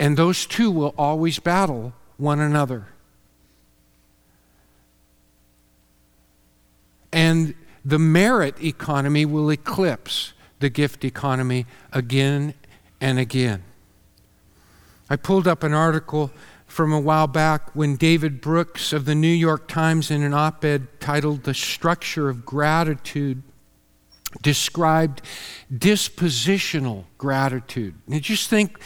And 0.00 0.16
those 0.16 0.46
two 0.46 0.70
will 0.70 0.94
always 0.96 1.38
battle 1.38 1.92
one 2.16 2.40
another. 2.40 2.86
And 7.12 7.54
the 7.84 7.98
merit 7.98 8.62
economy 8.64 9.26
will 9.26 9.50
eclipse 9.50 10.32
the 10.58 10.70
gift 10.70 11.04
economy 11.04 11.66
again 11.92 12.54
and 12.98 13.18
again. 13.18 13.62
I 15.10 15.16
pulled 15.16 15.46
up 15.46 15.62
an 15.62 15.74
article 15.74 16.30
from 16.66 16.92
a 16.92 17.00
while 17.00 17.26
back 17.26 17.74
when 17.74 17.96
David 17.96 18.40
Brooks 18.40 18.94
of 18.94 19.04
the 19.04 19.14
New 19.14 19.28
York 19.28 19.68
Times, 19.68 20.10
in 20.10 20.22
an 20.22 20.32
op 20.32 20.64
ed 20.64 20.88
titled 21.00 21.42
The 21.42 21.52
Structure 21.52 22.30
of 22.30 22.46
Gratitude, 22.46 23.42
described 24.42 25.22
dispositional 25.72 27.04
gratitude. 27.18 27.94
And 28.06 28.22
just 28.22 28.48
think, 28.48 28.78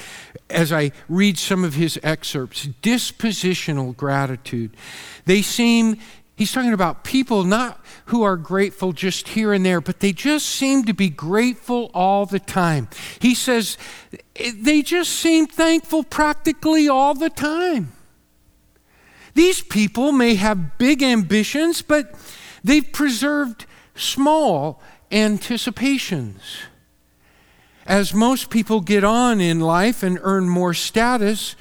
as 0.51 0.73
I 0.73 0.93
read 1.09 1.39
some 1.39 1.65
of 1.65 1.75
his 1.75 1.99
excerpts, 2.03 2.67
dispositional 2.83 3.97
gratitude. 3.97 4.77
They 5.27 5.43
seem, 5.43 5.99
he's 6.37 6.53
talking 6.53 6.73
about 6.73 7.05
people 7.05 7.45
not 7.45 7.85
who 8.07 8.23
are 8.23 8.37
grateful 8.37 8.93
just 8.93 9.29
here 9.29 9.53
and 9.53 9.65
there, 9.65 9.81
but 9.81 10.01
they 10.01 10.13
just 10.13 10.47
seem 10.47 10.85
to 10.85 10.95
be 10.95 11.09
grateful 11.09 11.91
all 11.95 12.27
the 12.27 12.41
time. 12.41 12.89
He 13.21 13.35
says 13.35 13.77
eh, 14.37 14.53
they 14.57 14.83
just 14.83 15.13
seem 15.13 15.47
thankful 15.47 16.05
practically 16.05 16.89
all 16.89 17.15
the 17.15 17.31
time. 17.31 17.93
These 19.35 19.63
people 19.63 20.13
may 20.13 20.37
have 20.37 20.79
big 20.79 21.03
ambitions, 21.03 21.83
but 21.83 22.15
they've 22.63 22.91
preserved 22.93 23.67
small 23.97 24.81
anticipations. 25.15 26.43
As 27.87 28.13
most 28.13 28.51
people 28.51 28.81
get 28.81 29.05
on 29.05 29.41
in 29.41 29.61
life 29.61 30.03
and 30.03 30.19
earn 30.23 30.49
more 30.49 30.75
status, 30.75 31.55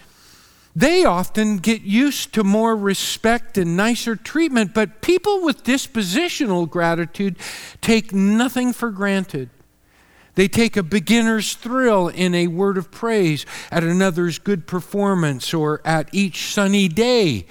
they 0.75 1.05
often 1.05 1.57
get 1.57 1.81
used 1.83 2.33
to 2.33 2.43
more 2.43 2.75
respect 2.75 3.57
and 3.57 3.77
nicer 3.77 4.15
treatment, 4.15 4.73
but 4.73 5.01
people 5.01 5.43
with 5.43 5.63
dispositional 5.63 6.67
gratitude 6.67 7.37
take 7.81 8.11
nothing 8.11 8.73
for 8.73 8.89
granted. 8.89 9.49
They 10.35 10.47
take 10.47 10.75
a 10.75 10.81
beginner's 10.81 11.53
thrill 11.53 12.07
in 12.07 12.33
a 12.33 12.47
word 12.47 12.77
of 12.77 12.89
praise 12.89 13.45
at 13.69 13.83
another's 13.83 14.39
good 14.39 14.65
performance 14.65 15.53
or 15.53 15.79
at 15.85 16.09
each 16.11 16.51
sunny 16.51 16.87
day. 16.87 17.45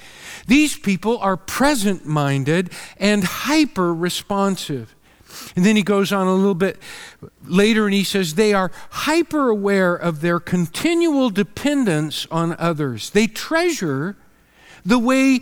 These 0.49 0.79
people 0.79 1.19
are 1.19 1.37
present 1.37 2.05
minded 2.05 2.73
and 2.97 3.23
hyper 3.23 3.95
responsive. 3.95 4.97
And 5.55 5.67
then 5.67 5.77
he 5.77 5.83
goes 5.83 6.13
on 6.13 6.27
a 6.27 6.35
little 6.35 6.55
bit 6.55 6.79
later 7.45 7.85
and 7.85 7.95
he 7.95 8.05
says 8.05 8.35
they 8.35 8.55
are 8.55 8.71
hyper 8.91 9.49
aware 9.49 9.95
of 9.95 10.21
their 10.21 10.41
continual 10.41 11.31
dependence 11.31 12.27
on 12.31 12.57
others. 12.59 13.11
They 13.11 13.27
treasure 13.27 14.17
the 14.85 14.99
way 14.99 15.41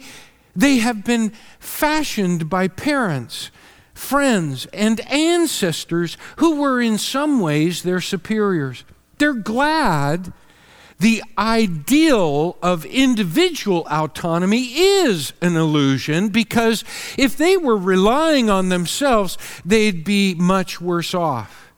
they 0.57 0.79
have 0.79 1.05
been 1.05 1.33
fashioned 1.59 2.51
by 2.51 2.69
parents, 2.69 3.51
friends, 3.95 4.67
and 4.67 5.01
ancestors 5.11 6.17
who 6.37 6.57
were 6.57 6.81
in 6.81 6.99
some 6.99 7.41
ways 7.41 7.83
their 7.83 8.01
superiors. 8.01 8.85
They're 9.19 9.33
glad 9.33 10.33
the 11.01 11.23
ideal 11.39 12.59
of 12.63 12.85
individual 12.85 13.87
autonomy 13.91 14.75
is 14.75 15.33
an 15.41 15.57
illusion 15.57 16.29
because 16.29 16.85
if 17.17 17.37
they 17.39 17.57
were 17.57 17.77
relying 17.77 18.51
on 18.51 18.69
themselves, 18.69 19.39
they'd 19.65 20.05
be 20.05 20.35
much 20.35 20.81
worse 20.81 21.15
off. 21.15 21.73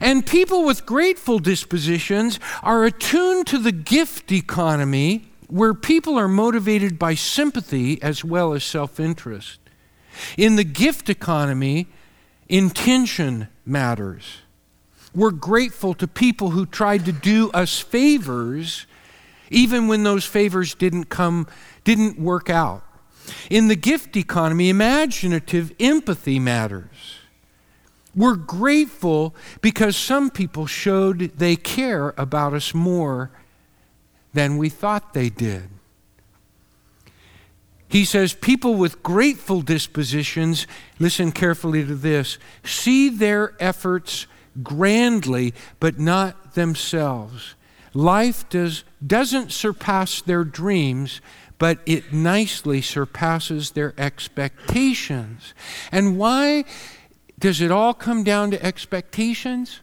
And 0.00 0.26
people 0.26 0.64
with 0.64 0.84
grateful 0.84 1.38
dispositions 1.38 2.38
are 2.62 2.84
attuned 2.84 3.46
to 3.48 3.58
the 3.58 3.72
gift 3.72 4.30
economy 4.30 5.30
where 5.48 5.72
people 5.72 6.18
are 6.18 6.28
motivated 6.28 6.98
by 6.98 7.14
sympathy 7.14 8.02
as 8.02 8.24
well 8.24 8.52
as 8.52 8.62
self 8.62 9.00
interest. 9.00 9.58
In 10.36 10.56
the 10.56 10.64
gift 10.64 11.08
economy, 11.08 11.86
intention 12.48 13.48
matters. 13.64 14.24
We're 15.16 15.30
grateful 15.30 15.94
to 15.94 16.06
people 16.06 16.50
who 16.50 16.66
tried 16.66 17.06
to 17.06 17.12
do 17.12 17.50
us 17.52 17.78
favors, 17.80 18.86
even 19.48 19.88
when 19.88 20.02
those 20.02 20.26
favors 20.26 20.74
didn't 20.74 21.04
come, 21.06 21.46
didn't 21.84 22.20
work 22.20 22.50
out. 22.50 22.84
In 23.48 23.68
the 23.68 23.76
gift 23.76 24.14
economy, 24.14 24.68
imaginative 24.68 25.72
empathy 25.80 26.38
matters. 26.38 27.16
We're 28.14 28.36
grateful 28.36 29.34
because 29.62 29.96
some 29.96 30.28
people 30.30 30.66
showed 30.66 31.18
they 31.38 31.56
care 31.56 32.12
about 32.18 32.52
us 32.52 32.74
more 32.74 33.30
than 34.34 34.58
we 34.58 34.68
thought 34.68 35.14
they 35.14 35.30
did. 35.30 35.70
He 37.88 38.04
says, 38.04 38.34
People 38.34 38.74
with 38.74 39.02
grateful 39.02 39.62
dispositions, 39.62 40.66
listen 40.98 41.32
carefully 41.32 41.86
to 41.86 41.94
this, 41.94 42.36
see 42.62 43.08
their 43.08 43.54
efforts 43.58 44.26
grandly, 44.62 45.54
but 45.80 45.98
not 45.98 46.54
themselves. 46.54 47.54
Life 47.94 48.48
does, 48.48 48.84
doesn't 49.04 49.52
surpass 49.52 50.20
their 50.20 50.44
dreams, 50.44 51.20
but 51.58 51.78
it 51.86 52.12
nicely 52.12 52.82
surpasses 52.82 53.70
their 53.70 53.94
expectations. 53.96 55.54
And 55.90 56.18
why 56.18 56.64
does 57.38 57.60
it 57.60 57.70
all 57.70 57.94
come 57.94 58.22
down 58.22 58.50
to 58.50 58.62
expectations? 58.62 59.80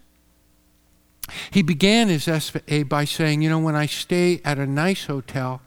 He 1.51 1.61
began 1.61 2.09
his 2.09 2.28
essay 2.28 2.84
by 2.84 3.05
saying, 3.05 3.41
You 3.41 3.49
know, 3.49 3.59
when 3.59 3.76
I 3.76 3.86
stay 3.86 4.41
at 4.43 4.59
a 4.59 4.67
nice 4.67 5.05
hotel, 5.05 5.61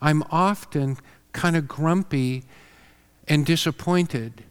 I'm 0.00 0.22
often 0.30 0.98
kind 1.32 1.56
of 1.56 1.66
grumpy 1.66 2.44
and 3.26 3.44
disappointed 3.44 4.44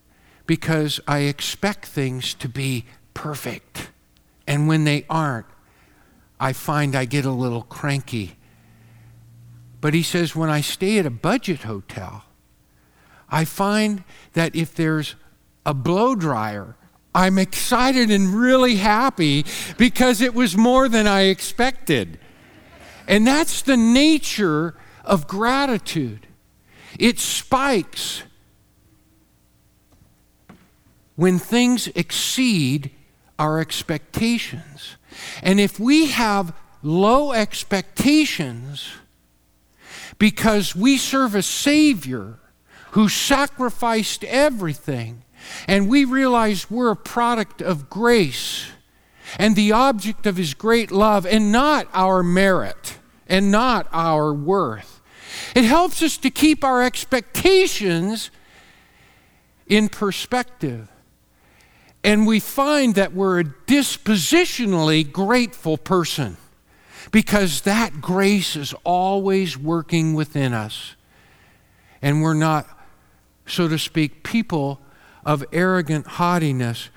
because 0.46 1.00
I 1.08 1.20
expect 1.20 1.86
things 1.86 2.34
to 2.36 2.50
be 2.50 2.86
perfect. 3.14 3.90
And 4.48 4.68
when 4.68 4.86
they 4.86 5.06
aren't, 5.10 5.46
I 6.40 6.54
find 6.54 6.96
I 6.96 7.06
get 7.06 7.26
a 7.26 7.32
little 7.32 7.64
cranky. 7.64 8.38
But 9.82 9.94
he 9.94 10.02
says, 10.02 10.36
when 10.36 10.50
I 10.50 10.62
stay 10.62 10.98
at 10.98 11.06
a 11.06 11.12
budget 11.12 11.64
hotel, 11.64 12.24
I 13.30 13.46
find 13.46 14.04
that 14.34 14.56
if 14.56 14.74
there's 14.74 15.16
a 15.66 15.74
blow 15.74 16.16
dryer, 16.16 16.76
I'm 17.14 17.38
excited 17.38 18.10
and 18.10 18.34
really 18.34 18.76
happy 18.76 19.46
because 19.78 20.22
it 20.22 20.34
was 20.34 20.56
more 20.56 20.88
than 20.88 21.08
I 21.08 21.24
expected. 21.24 22.20
And 23.08 23.26
that's 23.26 23.62
the 23.62 23.78
nature 23.78 24.76
of 25.04 25.28
gratitude. 25.28 26.28
It 27.00 27.20
spikes 27.20 28.24
when 31.16 31.40
things 31.40 31.88
exceed 31.96 32.92
our 33.40 33.60
expectations. 33.60 34.98
And 35.42 35.60
if 35.60 35.80
we 35.80 36.08
have 36.08 36.54
low 36.82 37.34
expectations 37.34 38.90
because 40.20 40.76
we 40.76 40.98
serve 40.98 41.36
a 41.36 41.42
Savior 41.42 42.40
who 42.92 43.10
sacrificed 43.10 44.24
everything, 44.24 45.24
and 45.68 45.88
we 45.88 46.06
realize 46.06 46.72
we're 46.72 46.92
a 46.92 46.96
product 46.96 47.62
of 47.62 47.90
grace 47.90 48.68
and 49.38 49.56
the 49.56 49.72
object 49.72 50.26
of 50.26 50.38
His 50.38 50.54
great 50.54 50.90
love, 50.90 51.26
and 51.26 51.52
not 51.52 51.88
our 51.94 52.24
merit 52.24 52.98
and 53.28 53.52
not 53.52 53.88
our 53.92 54.34
worth. 54.34 55.02
It 55.54 55.66
helps 55.66 56.02
us 56.02 56.18
to 56.18 56.30
keep 56.30 56.64
our 56.64 56.82
expectations 56.82 58.32
in 59.68 59.90
perspective. 59.90 60.90
And 62.04 62.26
we 62.26 62.40
find 62.40 62.96
that 62.96 63.14
we're 63.14 63.40
a 63.40 63.44
dispositionally 63.44 65.10
grateful 65.12 65.78
person 65.78 66.38
because 67.12 67.62
that 67.62 68.02
grace 68.02 68.56
is 68.56 68.74
always 68.84 69.58
working 69.58 70.14
within 70.14 70.54
us. 70.54 70.96
And 72.02 72.22
we're 72.22 72.34
not, 72.34 72.68
so 73.46 73.68
to 73.68 73.78
speak, 73.78 74.24
people 74.24 74.80
of 75.26 75.44
arrogant 75.52 76.08
haughtiness 76.08 76.90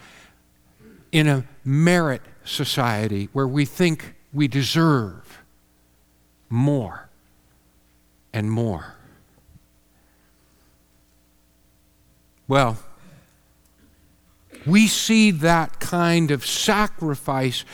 in 1.11 1.27
a 1.27 1.45
merit 1.65 2.23
society 2.45 3.29
where 3.33 3.49
we 3.49 3.65
think 3.65 4.15
we 4.33 4.47
deserve 4.47 5.43
more 6.49 7.09
and 8.33 8.51
more. 8.51 8.95
Well, 12.47 12.79
we 14.67 14.87
see 14.87 15.31
that 15.31 15.81
kind 15.81 16.31
of 16.31 16.47
sacrifice 16.47 17.65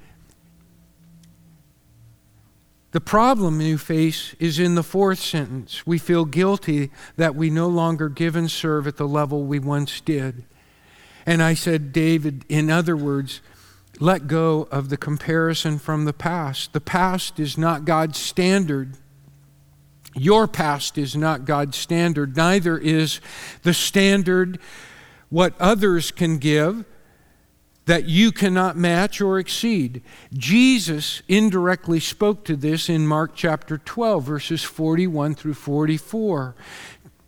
The 2.91 3.01
problem 3.01 3.63
you 3.63 3.79
face 3.79 4.35
is 4.39 4.59
in 4.59 4.75
the 4.75 4.83
fourth 4.83 5.19
sentence. 5.19 5.87
We 5.87 5.97
feel 5.97 6.27
guilty 6.27 6.91
that 7.17 7.35
we 7.35 7.49
no 7.49 7.69
longer 7.69 8.11
give 8.11 8.37
and 8.37 8.51
serve 8.51 8.87
at 8.87 8.99
the 8.99 9.09
level 9.09 9.45
we 9.45 9.59
once 9.59 10.01
did. 10.03 10.45
And 11.25 11.43
I 11.43 11.55
said, 11.55 11.93
David, 11.93 12.45
in 12.51 12.71
other 12.71 12.97
words, 12.97 13.41
let 14.03 14.27
go 14.27 14.67
of 14.73 14.89
the 14.89 14.97
comparison 14.97 15.79
from 15.79 16.07
the 16.07 16.13
past. 16.13 16.73
The 16.73 16.81
past 16.81 17.39
is 17.39 17.57
not 17.57 17.85
God's 17.85 18.19
standard. 18.19 18.97
Your 20.15 20.49
past 20.49 20.99
is 20.99 21.15
not 21.15 21.45
God's 21.45 21.77
standard. 21.77 22.37
Neither 22.37 22.77
is 22.77 23.21
the 23.63 23.73
standard 23.73 24.59
what 25.29 25.55
others 25.61 26.11
can 26.11 26.39
give 26.39 26.85
that 27.87 28.07
you 28.07 28.33
cannot 28.33 28.77
match 28.77 29.21
or 29.21 29.39
exceed. 29.39 30.03
Jesus 30.33 31.23
indirectly 31.29 32.01
spoke 32.01 32.45
to 32.45 32.57
this 32.57 32.89
in 32.89 33.07
Mark 33.07 33.37
chapter 33.37 33.79
12, 33.79 34.25
verses 34.25 34.65
41 34.65 35.37
through 35.37 35.55
44. 35.55 36.57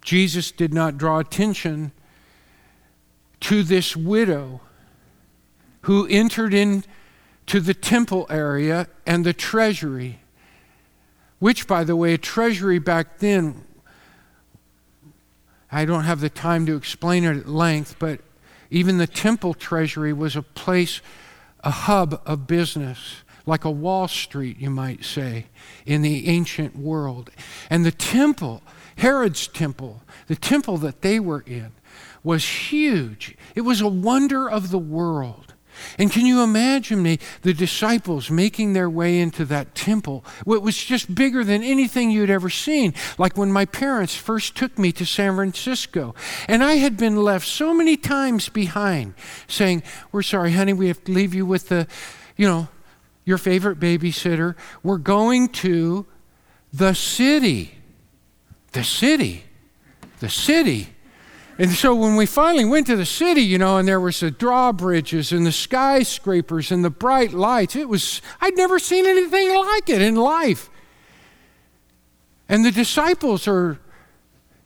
Jesus 0.03 0.51
did 0.51 0.75
not 0.75 0.99
draw 0.99 1.21
attention 1.21 1.93
to 3.41 3.63
this 3.63 3.97
widow 3.97 4.61
who 5.85 6.07
entered 6.09 6.55
into 6.55 7.61
the 7.61 7.75
temple 7.75 8.27
area 8.29 8.89
and 9.07 9.25
the 9.25 9.33
treasury, 9.33 10.21
which, 11.39 11.67
by 11.67 11.85
the 11.85 11.97
way, 11.97 12.15
a 12.15 12.19
treasury 12.19 12.79
back 12.79 13.19
then 13.19 13.65
I 15.75 15.87
don't 15.87 16.05
have 16.05 16.21
the 16.21 16.31
time 16.31 16.67
to 16.67 16.77
explain 16.77 17.25
it 17.25 17.37
at 17.37 17.49
length, 17.49 17.97
but 17.99 18.21
even 18.71 18.99
the 18.99 19.09
temple 19.09 19.55
treasury 19.55 20.13
was 20.13 20.37
a 20.37 20.43
place, 20.43 21.01
a 21.65 21.71
hub 21.71 22.23
of 22.25 22.47
business, 22.47 23.25
like 23.45 23.65
a 23.65 23.73
Wall 23.73 24.07
Street, 24.07 24.61
you 24.61 24.71
might 24.71 25.05
say, 25.05 25.47
in 25.85 26.03
the 26.03 26.29
ancient 26.29 26.77
world. 26.77 27.31
And 27.69 27.85
the 27.85 27.91
temple, 27.91 28.63
Herod's 28.99 29.49
temple, 29.49 30.03
the 30.29 30.37
temple 30.37 30.77
that 30.79 31.03
they 31.03 31.19
were 31.19 31.43
in, 31.45 31.73
was 32.23 32.47
huge. 32.47 33.37
It 33.57 33.63
was 33.63 33.81
a 33.81 33.89
wonder 33.89 34.49
of 34.49 34.71
the 34.71 34.79
world. 34.79 35.54
And 35.99 36.11
can 36.11 36.27
you 36.27 36.43
imagine 36.43 37.03
me, 37.03 37.19
the 37.43 37.55
disciples 37.55 38.31
making 38.31 38.73
their 38.73 38.91
way 38.91 39.21
into 39.21 39.45
that 39.47 39.75
temple? 39.75 40.25
It 40.47 40.63
was 40.63 40.77
just 40.77 41.15
bigger 41.15 41.45
than 41.45 41.63
anything 41.63 42.11
you'd 42.11 42.31
ever 42.31 42.51
seen. 42.51 42.95
Like 43.19 43.37
when 43.37 43.53
my 43.53 43.65
parents 43.65 44.15
first 44.15 44.57
took 44.57 44.79
me 44.79 44.93
to 44.93 45.05
San 45.05 45.37
Francisco, 45.37 46.15
and 46.49 46.63
I 46.63 46.75
had 46.75 46.97
been 46.97 47.17
left 47.17 47.47
so 47.47 47.75
many 47.75 47.97
times 47.97 48.49
behind, 48.49 49.15
saying, 49.47 49.83
We're 50.13 50.23
sorry, 50.23 50.53
honey, 50.53 50.73
we 50.73 50.89
have 50.89 51.03
to 51.05 51.13
leave 51.13 51.35
you 51.35 51.47
with 51.47 51.69
the, 51.69 51.87
you 52.37 52.47
know, 52.47 52.69
your 53.25 53.39
favorite 53.39 53.81
babysitter. 53.81 54.55
We're 54.83 54.99
going 54.99 55.49
to 55.49 56.07
the 56.73 56.95
city. 56.95 57.77
The 58.73 58.85
city. 58.85 59.45
The 60.21 60.29
city. 60.29 60.94
And 61.57 61.71
so 61.71 61.95
when 61.95 62.17
we 62.17 62.27
finally 62.27 62.65
went 62.65 62.89
to 62.89 62.97
the 62.97 63.07
city, 63.07 63.43
you 63.43 63.59
know, 63.59 63.77
and 63.77 63.87
there 63.87 64.01
was 64.01 64.21
the 64.21 64.31
drawbridges 64.31 65.31
and 65.31 65.47
the 65.47 65.53
skyscrapers 65.53 66.73
and 66.73 66.85
the 66.85 66.91
bright 66.91 67.33
lights, 67.33 67.77
it 67.77 67.89
was, 67.89 68.21
I'd 68.41 68.57
never 68.57 68.79
seen 68.79 69.07
anything 69.07 69.55
like 69.55 69.89
it 69.89 70.03
in 70.03 70.17
life. 70.17 70.69
And 72.49 72.65
the 72.65 72.73
disciples 72.73 73.47
are, 73.47 73.79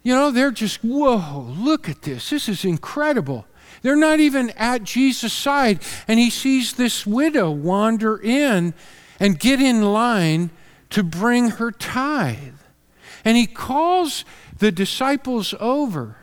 you 0.03 0.15
know, 0.15 0.31
they're 0.31 0.51
just, 0.51 0.83
whoa, 0.83 1.55
look 1.59 1.89
at 1.89 2.03
this. 2.03 2.31
This 2.31 2.49
is 2.49 2.65
incredible. 2.65 3.47
They're 3.83 3.95
not 3.95 4.19
even 4.19 4.51
at 4.51 4.83
Jesus' 4.83 5.33
side. 5.33 5.83
And 6.09 6.19
he 6.19 6.31
sees 6.31 6.73
this 6.73 7.07
widow 7.07 7.51
wander 7.51 8.17
in 8.19 8.73
and 9.21 9.39
get 9.39 9.61
in 9.61 9.83
line 9.83 10.51
to 10.91 11.03
bring 11.03 11.51
her 11.51 11.71
tithe. 11.71 12.55
And 13.25 13.37
he 13.37 13.47
calls 13.47 14.25
the 14.59 14.73
disciples 14.73 15.55
over. 15.61 16.17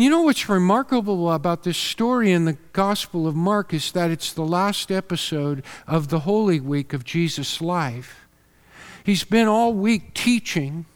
You 0.00 0.10
know 0.10 0.22
what's 0.22 0.48
remarkable 0.48 1.32
about 1.32 1.64
this 1.64 1.76
story 1.76 2.30
in 2.30 2.44
the 2.44 2.56
Gospel 2.72 3.26
of 3.26 3.34
Mark 3.34 3.74
is 3.74 3.90
that 3.90 4.12
it's 4.12 4.32
the 4.32 4.44
last 4.44 4.92
episode 4.92 5.64
of 5.88 6.06
the 6.06 6.20
Holy 6.20 6.60
Week 6.60 6.92
of 6.92 7.02
Jesus' 7.02 7.60
life. 7.60 8.28
He's 9.02 9.24
been 9.24 9.48
all 9.48 9.74
week 9.74 10.14
teaching, 10.14 10.86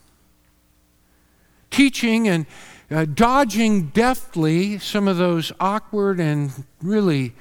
teaching 1.72 2.28
and 2.28 2.46
uh, 2.92 3.06
dodging 3.06 3.88
deftly 3.88 4.78
some 4.78 5.08
of 5.08 5.16
those 5.16 5.50
awkward 5.58 6.20
and 6.20 6.64
really 6.80 7.32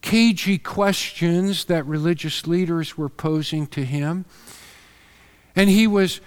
cagey 0.00 0.56
questions 0.56 1.66
that 1.66 1.84
religious 1.84 2.46
leaders 2.46 2.96
were 2.96 3.10
posing 3.10 3.66
to 3.66 3.84
him. 3.84 4.24
And 5.54 5.68
he 5.68 5.86
was 5.86 6.22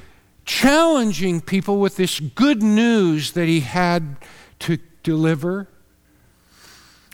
challenging 0.45 1.41
people 1.41 1.79
with 1.79 1.95
this 1.95 2.19
good 2.19 2.61
news 2.61 3.31
that 3.31 3.47
he 3.47 3.61
had 3.61 4.15
to 4.59 4.77
deliver. 5.03 5.67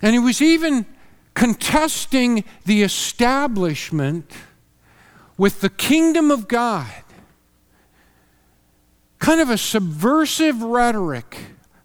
And 0.02 0.14
he 0.14 0.20
was 0.20 0.42
even 0.42 0.86
contesting 1.34 2.44
the 2.66 2.82
establishment 2.82 4.32
with 5.38 5.62
the 5.62 5.70
kingdom 5.70 6.32
of 6.32 6.48
God. 6.48 6.92
Kind 9.20 9.42
of 9.42 9.50
a 9.50 9.58
subversive 9.58 10.62
rhetoric 10.62 11.38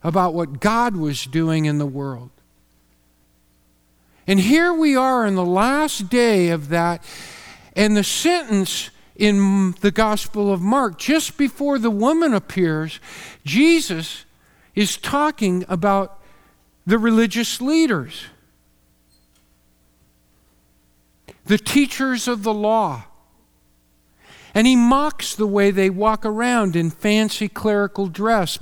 about 0.03 0.35
what 0.35 0.61
God 0.61 0.97
was 0.97 1.25
doing 1.25 1.65
in 1.65 1.79
the 1.79 1.87
world. 1.87 2.31
And 4.27 4.39
here 4.39 4.73
we 4.73 4.95
are 4.97 5.27
in 5.27 5.35
the 5.35 5.45
last 5.45 6.09
day 6.09 6.51
of 6.51 6.69
that, 6.69 7.03
and 7.75 7.97
the 7.97 8.05
sentence 8.05 8.91
in 9.17 9.73
the 9.81 9.91
Gospel 9.91 10.53
of 10.53 10.63
Mark, 10.63 10.99
just 10.99 11.37
before 11.37 11.79
the 11.79 11.91
woman 11.91 12.33
appears, 12.33 13.01
Jesus 13.45 14.25
is 14.75 14.97
talking 14.97 15.65
about 15.69 16.21
the 16.87 16.99
religious 16.99 17.61
leaders, 17.61 18.25
the 21.45 21.59
teachers 21.59 22.29
of 22.29 22.43
the 22.43 22.55
law. 22.55 23.05
And 24.53 24.67
he 24.67 24.75
mocks 24.75 25.37
the 25.37 25.47
way 25.47 25.71
they 25.71 25.91
walk 25.91 26.27
around 26.27 26.75
in 26.75 26.91
fancy 26.91 27.49
clerical 27.49 28.09
dress, 28.09 28.59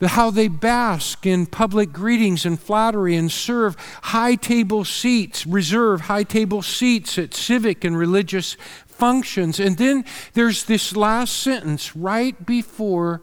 how 0.00 0.30
they 0.32 0.48
bask 0.48 1.24
in 1.24 1.46
public 1.46 1.92
greetings 1.92 2.44
and 2.44 2.58
flattery 2.58 3.14
and 3.14 3.30
serve 3.30 3.76
high 4.02 4.34
table 4.34 4.84
seats, 4.84 5.46
reserve 5.46 6.02
high 6.02 6.24
table 6.24 6.60
seats 6.60 7.18
at 7.18 7.34
civic 7.34 7.84
and 7.84 7.96
religious 7.96 8.56
functions. 8.86 9.60
And 9.60 9.78
then 9.78 10.04
there's 10.34 10.64
this 10.64 10.96
last 10.96 11.36
sentence 11.36 11.94
right 11.94 12.44
before 12.44 13.22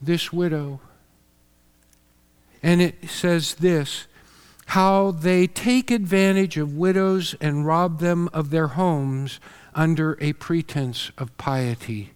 this 0.00 0.32
widow. 0.32 0.80
And 2.62 2.80
it 2.82 3.08
says 3.08 3.54
this 3.54 4.06
how 4.66 5.10
they 5.10 5.48
take 5.48 5.90
advantage 5.90 6.56
of 6.56 6.76
widows 6.76 7.34
and 7.40 7.66
rob 7.66 7.98
them 7.98 8.28
of 8.32 8.50
their 8.50 8.68
homes 8.68 9.40
under 9.74 10.16
a 10.20 10.32
pretense 10.34 11.10
of 11.18 11.36
piety. 11.36 12.12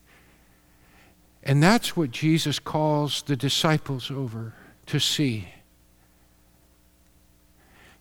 And 1.42 1.60
that's 1.60 1.96
what 1.96 2.12
Jesus 2.12 2.60
calls 2.60 3.22
the 3.22 3.34
disciples 3.34 4.08
over 4.08 4.54
to 4.86 5.00
see. 5.00 5.48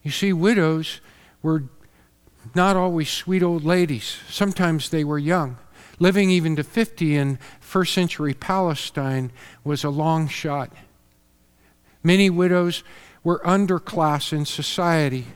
You 0.03 0.11
see, 0.11 0.33
widows 0.33 1.01
were 1.41 1.63
not 2.53 2.75
always 2.75 3.09
sweet 3.09 3.41
old 3.41 3.63
ladies. 3.63 4.17
Sometimes 4.29 4.89
they 4.89 5.03
were 5.03 5.17
young. 5.17 5.57
Living 6.03 6.29
even 6.29 6.57
to 6.57 6.65
50 6.65 7.15
in 7.15 7.39
first 7.61 7.93
century 7.93 8.33
Palestine 8.33 9.31
was 9.63 9.85
a 9.85 9.89
long 9.89 10.27
shot. 10.27 10.69
Many 12.03 12.29
widows 12.29 12.83
were 13.23 13.39
underclass 13.45 14.33
in 14.33 14.43
society. 14.43 15.27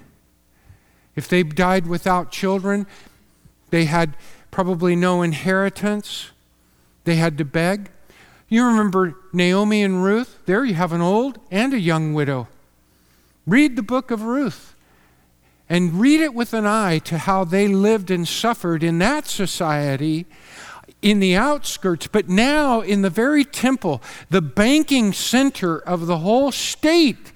If 1.15 1.29
they 1.29 1.43
died 1.43 1.87
without 1.87 2.33
children, 2.33 2.85
they 3.69 3.85
had 3.85 4.17
probably 4.51 4.93
no 4.93 5.21
inheritance. 5.21 6.31
They 7.05 7.15
had 7.15 7.37
to 7.37 7.45
beg. 7.45 7.89
You 8.49 8.65
remember 8.65 9.15
Naomi 9.31 9.83
and 9.83 10.03
Ruth? 10.03 10.37
There 10.47 10.65
you 10.65 10.73
have 10.73 10.91
an 10.91 10.99
old 10.99 11.39
and 11.49 11.73
a 11.73 11.79
young 11.79 12.13
widow. 12.13 12.49
Read 13.45 13.77
the 13.77 13.83
book 13.83 14.11
of 14.11 14.23
Ruth 14.23 14.75
and 15.69 15.99
read 15.99 16.21
it 16.21 16.33
with 16.33 16.53
an 16.53 16.65
eye 16.65 16.99
to 16.99 17.17
how 17.17 17.43
they 17.43 17.67
lived 17.67 18.09
and 18.09 18.27
suffered 18.27 18.83
in 18.83 18.99
that 18.99 19.27
society 19.27 20.25
in 21.01 21.19
the 21.19 21.35
outskirts, 21.35 22.07
but 22.07 22.27
now 22.27 22.81
in 22.81 23.01
the 23.01 23.09
very 23.09 23.45
temple, 23.45 24.01
the 24.29 24.41
banking 24.41 25.13
center 25.13 25.77
of 25.77 26.07
the 26.07 26.19
whole 26.19 26.51
state. 26.51 27.31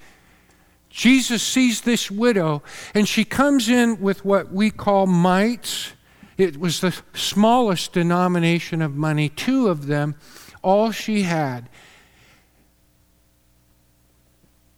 Jesus 0.90 1.42
sees 1.42 1.82
this 1.82 2.10
widow, 2.10 2.62
and 2.92 3.08
she 3.08 3.24
comes 3.24 3.68
in 3.68 4.00
with 4.00 4.24
what 4.24 4.52
we 4.52 4.70
call 4.70 5.06
mites 5.06 5.92
it 6.38 6.58
was 6.58 6.80
the 6.80 6.96
smallest 7.14 7.92
denomination 7.92 8.82
of 8.82 8.96
money, 8.96 9.28
two 9.28 9.68
of 9.68 9.86
them, 9.86 10.16
all 10.62 10.90
she 10.90 11.22
had. 11.22 11.68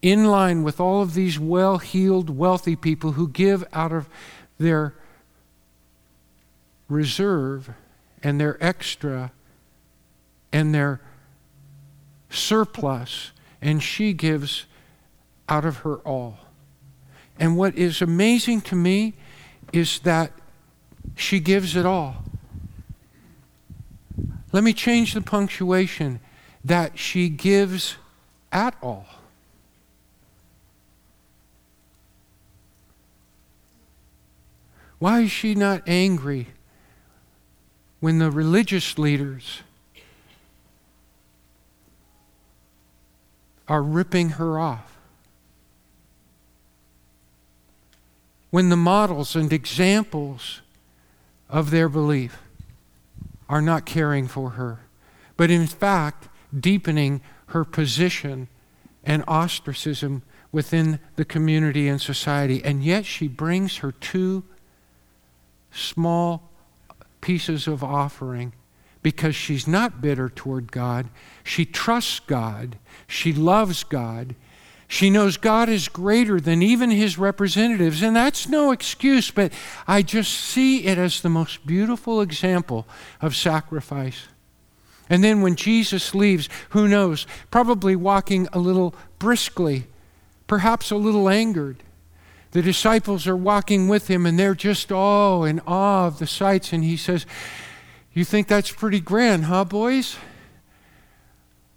In 0.04 0.26
line 0.26 0.62
with 0.62 0.80
all 0.80 1.00
of 1.00 1.14
these 1.14 1.38
well 1.40 1.78
heeled, 1.78 2.28
wealthy 2.28 2.76
people 2.76 3.12
who 3.12 3.26
give 3.26 3.64
out 3.72 3.90
of 3.90 4.06
their 4.58 4.92
reserve 6.90 7.70
and 8.22 8.38
their 8.38 8.62
extra 8.62 9.32
and 10.52 10.74
their 10.74 11.00
surplus, 12.28 13.30
and 13.62 13.82
she 13.82 14.12
gives 14.12 14.66
out 15.48 15.64
of 15.64 15.78
her 15.78 15.94
all. 16.00 16.36
And 17.40 17.56
what 17.56 17.74
is 17.74 18.02
amazing 18.02 18.60
to 18.60 18.76
me 18.76 19.14
is 19.72 20.00
that 20.00 20.32
she 21.14 21.40
gives 21.40 21.76
it 21.76 21.86
all. 21.86 22.16
Let 24.52 24.64
me 24.64 24.74
change 24.74 25.14
the 25.14 25.22
punctuation 25.22 26.20
that 26.62 26.98
she 26.98 27.30
gives 27.30 27.96
at 28.52 28.76
all. 28.82 29.06
Why 35.04 35.20
is 35.20 35.30
she 35.30 35.54
not 35.54 35.82
angry 35.86 36.46
when 38.00 38.20
the 38.20 38.30
religious 38.30 38.98
leaders 38.98 39.60
are 43.68 43.82
ripping 43.82 44.30
her 44.40 44.58
off? 44.58 44.96
When 48.48 48.70
the 48.70 48.78
models 48.78 49.36
and 49.36 49.52
examples 49.52 50.62
of 51.50 51.70
their 51.70 51.90
belief 51.90 52.40
are 53.46 53.60
not 53.60 53.84
caring 53.84 54.26
for 54.26 54.52
her, 54.52 54.86
but 55.36 55.50
in 55.50 55.66
fact, 55.66 56.28
deepening 56.58 57.20
her 57.48 57.66
position 57.66 58.48
and 59.04 59.22
ostracism 59.28 60.22
within 60.50 60.98
the 61.16 61.26
community 61.26 61.88
and 61.88 62.00
society. 62.00 62.64
And 62.64 62.82
yet, 62.82 63.04
she 63.04 63.28
brings 63.28 63.76
her 63.76 63.92
two 63.92 64.44
small 65.74 66.50
pieces 67.20 67.66
of 67.66 67.82
offering 67.82 68.52
because 69.02 69.36
she's 69.36 69.68
not 69.68 70.00
bitter 70.00 70.28
toward 70.28 70.72
God. 70.72 71.08
She 71.44 71.66
trusts 71.66 72.20
God. 72.20 72.78
She 73.06 73.32
loves 73.32 73.84
God. 73.84 74.34
She 74.88 75.10
knows 75.10 75.36
God 75.36 75.68
is 75.68 75.88
greater 75.88 76.40
than 76.40 76.62
even 76.62 76.90
his 76.90 77.18
representatives, 77.18 78.02
and 78.02 78.14
that's 78.14 78.48
no 78.48 78.70
excuse, 78.70 79.30
but 79.30 79.52
I 79.86 80.02
just 80.02 80.32
see 80.32 80.84
it 80.84 80.98
as 80.98 81.20
the 81.20 81.28
most 81.28 81.66
beautiful 81.66 82.20
example 82.20 82.86
of 83.20 83.34
sacrifice. 83.34 84.26
And 85.10 85.22
then 85.22 85.42
when 85.42 85.56
Jesus 85.56 86.14
leaves, 86.14 86.48
who 86.70 86.88
knows, 86.88 87.26
probably 87.50 87.94
walking 87.94 88.48
a 88.52 88.58
little 88.58 88.94
briskly, 89.18 89.86
perhaps 90.46 90.90
a 90.90 90.96
little 90.96 91.28
angered. 91.28 91.82
The 92.54 92.62
disciples 92.62 93.26
are 93.26 93.36
walking 93.36 93.88
with 93.88 94.06
him 94.06 94.24
and 94.26 94.38
they're 94.38 94.54
just 94.54 94.92
all 94.92 95.44
in 95.44 95.58
awe 95.66 96.06
of 96.06 96.20
the 96.20 96.26
sights. 96.28 96.72
And 96.72 96.84
he 96.84 96.96
says, 96.96 97.26
You 98.12 98.24
think 98.24 98.46
that's 98.46 98.70
pretty 98.70 99.00
grand, 99.00 99.46
huh, 99.46 99.64
boys? 99.64 100.16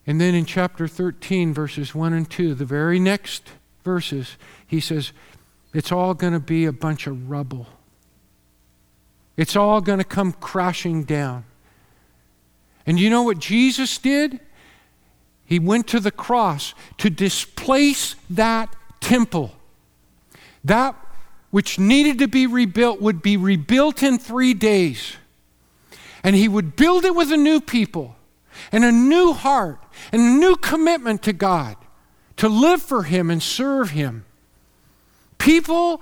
And 0.06 0.22
then 0.22 0.36
in 0.36 0.46
chapter 0.46 0.88
13, 0.88 1.52
verses 1.52 1.96
1 1.96 2.14
and 2.14 2.30
2, 2.30 2.54
the 2.54 2.64
very 2.64 3.00
next 3.00 3.50
verses, 3.84 4.38
he 4.68 4.80
says, 4.80 5.14
It's 5.74 5.92
all 5.92 6.14
going 6.14 6.34
to 6.34 6.40
be 6.40 6.66
a 6.66 6.72
bunch 6.72 7.08
of 7.08 7.28
rubble. 7.28 7.66
It's 9.36 9.56
all 9.56 9.82
going 9.82 9.98
to 9.98 10.06
come 10.06 10.32
crashing 10.32 11.06
down. 11.06 11.46
And 12.86 13.00
you 13.00 13.10
know 13.10 13.24
what 13.24 13.40
Jesus 13.40 13.98
did? 13.98 14.42
He 15.44 15.58
went 15.58 15.88
to 15.88 16.00
the 16.00 16.12
cross 16.12 16.76
to 17.00 17.10
displace 17.10 18.16
that 18.30 18.76
temple. 19.02 19.54
That 20.64 20.96
which 21.50 21.80
needed 21.80 22.20
to 22.20 22.28
be 22.28 22.46
rebuilt, 22.46 23.02
would 23.02 23.22
be 23.22 23.38
rebuilt 23.38 24.04
in 24.04 24.18
three 24.18 24.54
days. 24.54 25.16
And 26.24 26.36
he 26.36 26.48
would 26.48 26.76
build 26.76 27.06
it 27.06 27.16
with 27.16 27.32
a 27.32 27.38
new 27.38 27.62
people 27.62 28.16
and 28.72 28.84
a 28.84 28.92
new 28.92 29.34
heart 29.34 29.80
and 30.12 30.22
a 30.22 30.40
new 30.40 30.56
commitment 30.56 31.24
to 31.24 31.34
God 31.34 31.78
to 32.38 32.50
live 32.50 32.82
for 32.82 33.04
him 33.04 33.30
and 33.30 33.42
serve 33.42 33.92
him. 33.92 34.26
People 35.38 36.02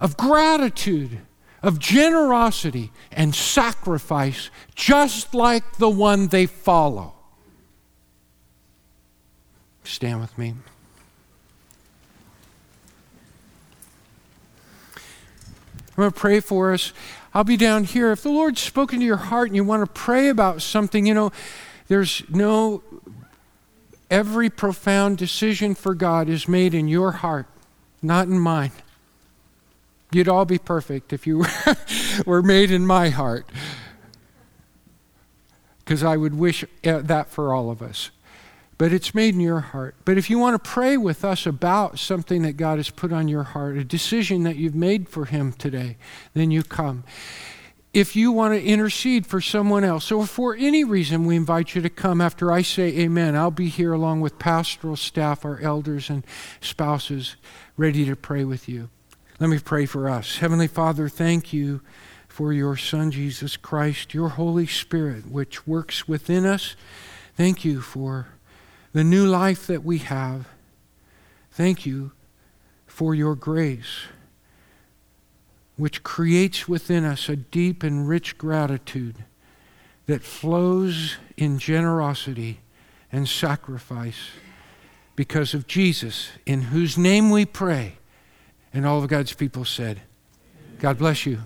of 0.00 0.16
gratitude, 0.16 1.20
of 1.62 1.78
generosity 1.78 2.92
and 3.10 3.34
sacrifice, 3.34 4.50
just 4.74 5.34
like 5.34 5.78
the 5.78 5.88
one 5.88 6.28
they 6.28 6.46
follow. 6.46 7.14
Stand 9.82 10.20
with 10.20 10.36
me. 10.38 10.54
I'm 15.96 16.02
going 16.02 16.12
to 16.12 16.18
pray 16.18 16.40
for 16.40 16.72
us. 16.72 16.92
I'll 17.32 17.44
be 17.44 17.56
down 17.56 17.84
here. 17.84 18.10
If 18.10 18.22
the 18.22 18.30
Lord's 18.30 18.60
spoken 18.60 18.98
to 18.98 19.06
your 19.06 19.16
heart 19.16 19.48
and 19.48 19.56
you 19.56 19.62
want 19.62 19.84
to 19.84 19.90
pray 19.92 20.28
about 20.28 20.60
something, 20.60 21.06
you 21.06 21.14
know, 21.14 21.30
there's 21.86 22.22
no, 22.28 22.82
every 24.10 24.50
profound 24.50 25.18
decision 25.18 25.74
for 25.74 25.94
God 25.94 26.28
is 26.28 26.48
made 26.48 26.74
in 26.74 26.88
your 26.88 27.12
heart, 27.12 27.46
not 28.02 28.26
in 28.26 28.40
mine. 28.40 28.72
You'd 30.10 30.28
all 30.28 30.44
be 30.44 30.58
perfect 30.58 31.12
if 31.12 31.26
you 31.26 31.44
were 32.26 32.42
made 32.42 32.72
in 32.72 32.86
my 32.86 33.10
heart. 33.10 33.48
Because 35.78 36.02
I 36.02 36.16
would 36.16 36.34
wish 36.34 36.64
uh, 36.84 37.00
that 37.02 37.28
for 37.28 37.52
all 37.52 37.70
of 37.70 37.82
us 37.82 38.10
but 38.78 38.92
it's 38.92 39.14
made 39.14 39.34
in 39.34 39.40
your 39.40 39.60
heart. 39.60 39.94
But 40.04 40.18
if 40.18 40.28
you 40.28 40.38
want 40.38 40.62
to 40.62 40.70
pray 40.70 40.96
with 40.96 41.24
us 41.24 41.46
about 41.46 41.98
something 41.98 42.42
that 42.42 42.56
God 42.56 42.78
has 42.78 42.90
put 42.90 43.12
on 43.12 43.28
your 43.28 43.42
heart, 43.44 43.76
a 43.76 43.84
decision 43.84 44.42
that 44.44 44.56
you've 44.56 44.74
made 44.74 45.08
for 45.08 45.26
Him 45.26 45.52
today, 45.52 45.96
then 46.32 46.50
you 46.50 46.62
come. 46.62 47.04
If 47.92 48.16
you 48.16 48.32
want 48.32 48.54
to 48.54 48.64
intercede 48.64 49.24
for 49.24 49.40
someone 49.40 49.84
else, 49.84 50.10
or 50.10 50.26
for 50.26 50.56
any 50.56 50.82
reason, 50.82 51.26
we 51.26 51.36
invite 51.36 51.76
you 51.76 51.82
to 51.82 51.88
come 51.88 52.20
after 52.20 52.50
I 52.50 52.62
say 52.62 52.88
amen. 52.98 53.36
I'll 53.36 53.52
be 53.52 53.68
here 53.68 53.92
along 53.92 54.20
with 54.20 54.38
pastoral 54.40 54.96
staff, 54.96 55.44
our 55.44 55.60
elders 55.60 56.10
and 56.10 56.26
spouses, 56.60 57.36
ready 57.76 58.04
to 58.06 58.16
pray 58.16 58.42
with 58.42 58.68
you. 58.68 58.90
Let 59.38 59.48
me 59.50 59.60
pray 59.60 59.86
for 59.86 60.08
us. 60.08 60.38
Heavenly 60.38 60.66
Father, 60.66 61.08
thank 61.08 61.52
you 61.52 61.82
for 62.26 62.52
your 62.52 62.76
Son, 62.76 63.12
Jesus 63.12 63.56
Christ, 63.56 64.12
your 64.12 64.30
Holy 64.30 64.66
Spirit, 64.66 65.30
which 65.30 65.68
works 65.68 66.08
within 66.08 66.44
us. 66.44 66.74
Thank 67.36 67.64
you 67.64 67.80
for 67.80 68.33
the 68.94 69.04
new 69.04 69.26
life 69.26 69.66
that 69.66 69.84
we 69.84 69.98
have. 69.98 70.46
Thank 71.50 71.84
you 71.84 72.12
for 72.86 73.14
your 73.14 73.34
grace, 73.34 74.06
which 75.76 76.02
creates 76.02 76.68
within 76.68 77.04
us 77.04 77.28
a 77.28 77.36
deep 77.36 77.82
and 77.82 78.08
rich 78.08 78.38
gratitude 78.38 79.24
that 80.06 80.22
flows 80.22 81.16
in 81.36 81.58
generosity 81.58 82.60
and 83.10 83.28
sacrifice 83.28 84.30
because 85.16 85.54
of 85.54 85.66
Jesus, 85.66 86.30
in 86.46 86.62
whose 86.62 86.96
name 86.96 87.30
we 87.30 87.44
pray. 87.44 87.98
And 88.72 88.86
all 88.86 89.02
of 89.02 89.08
God's 89.08 89.32
people 89.32 89.64
said, 89.64 90.02
God 90.78 90.98
bless 90.98 91.26
you. 91.26 91.44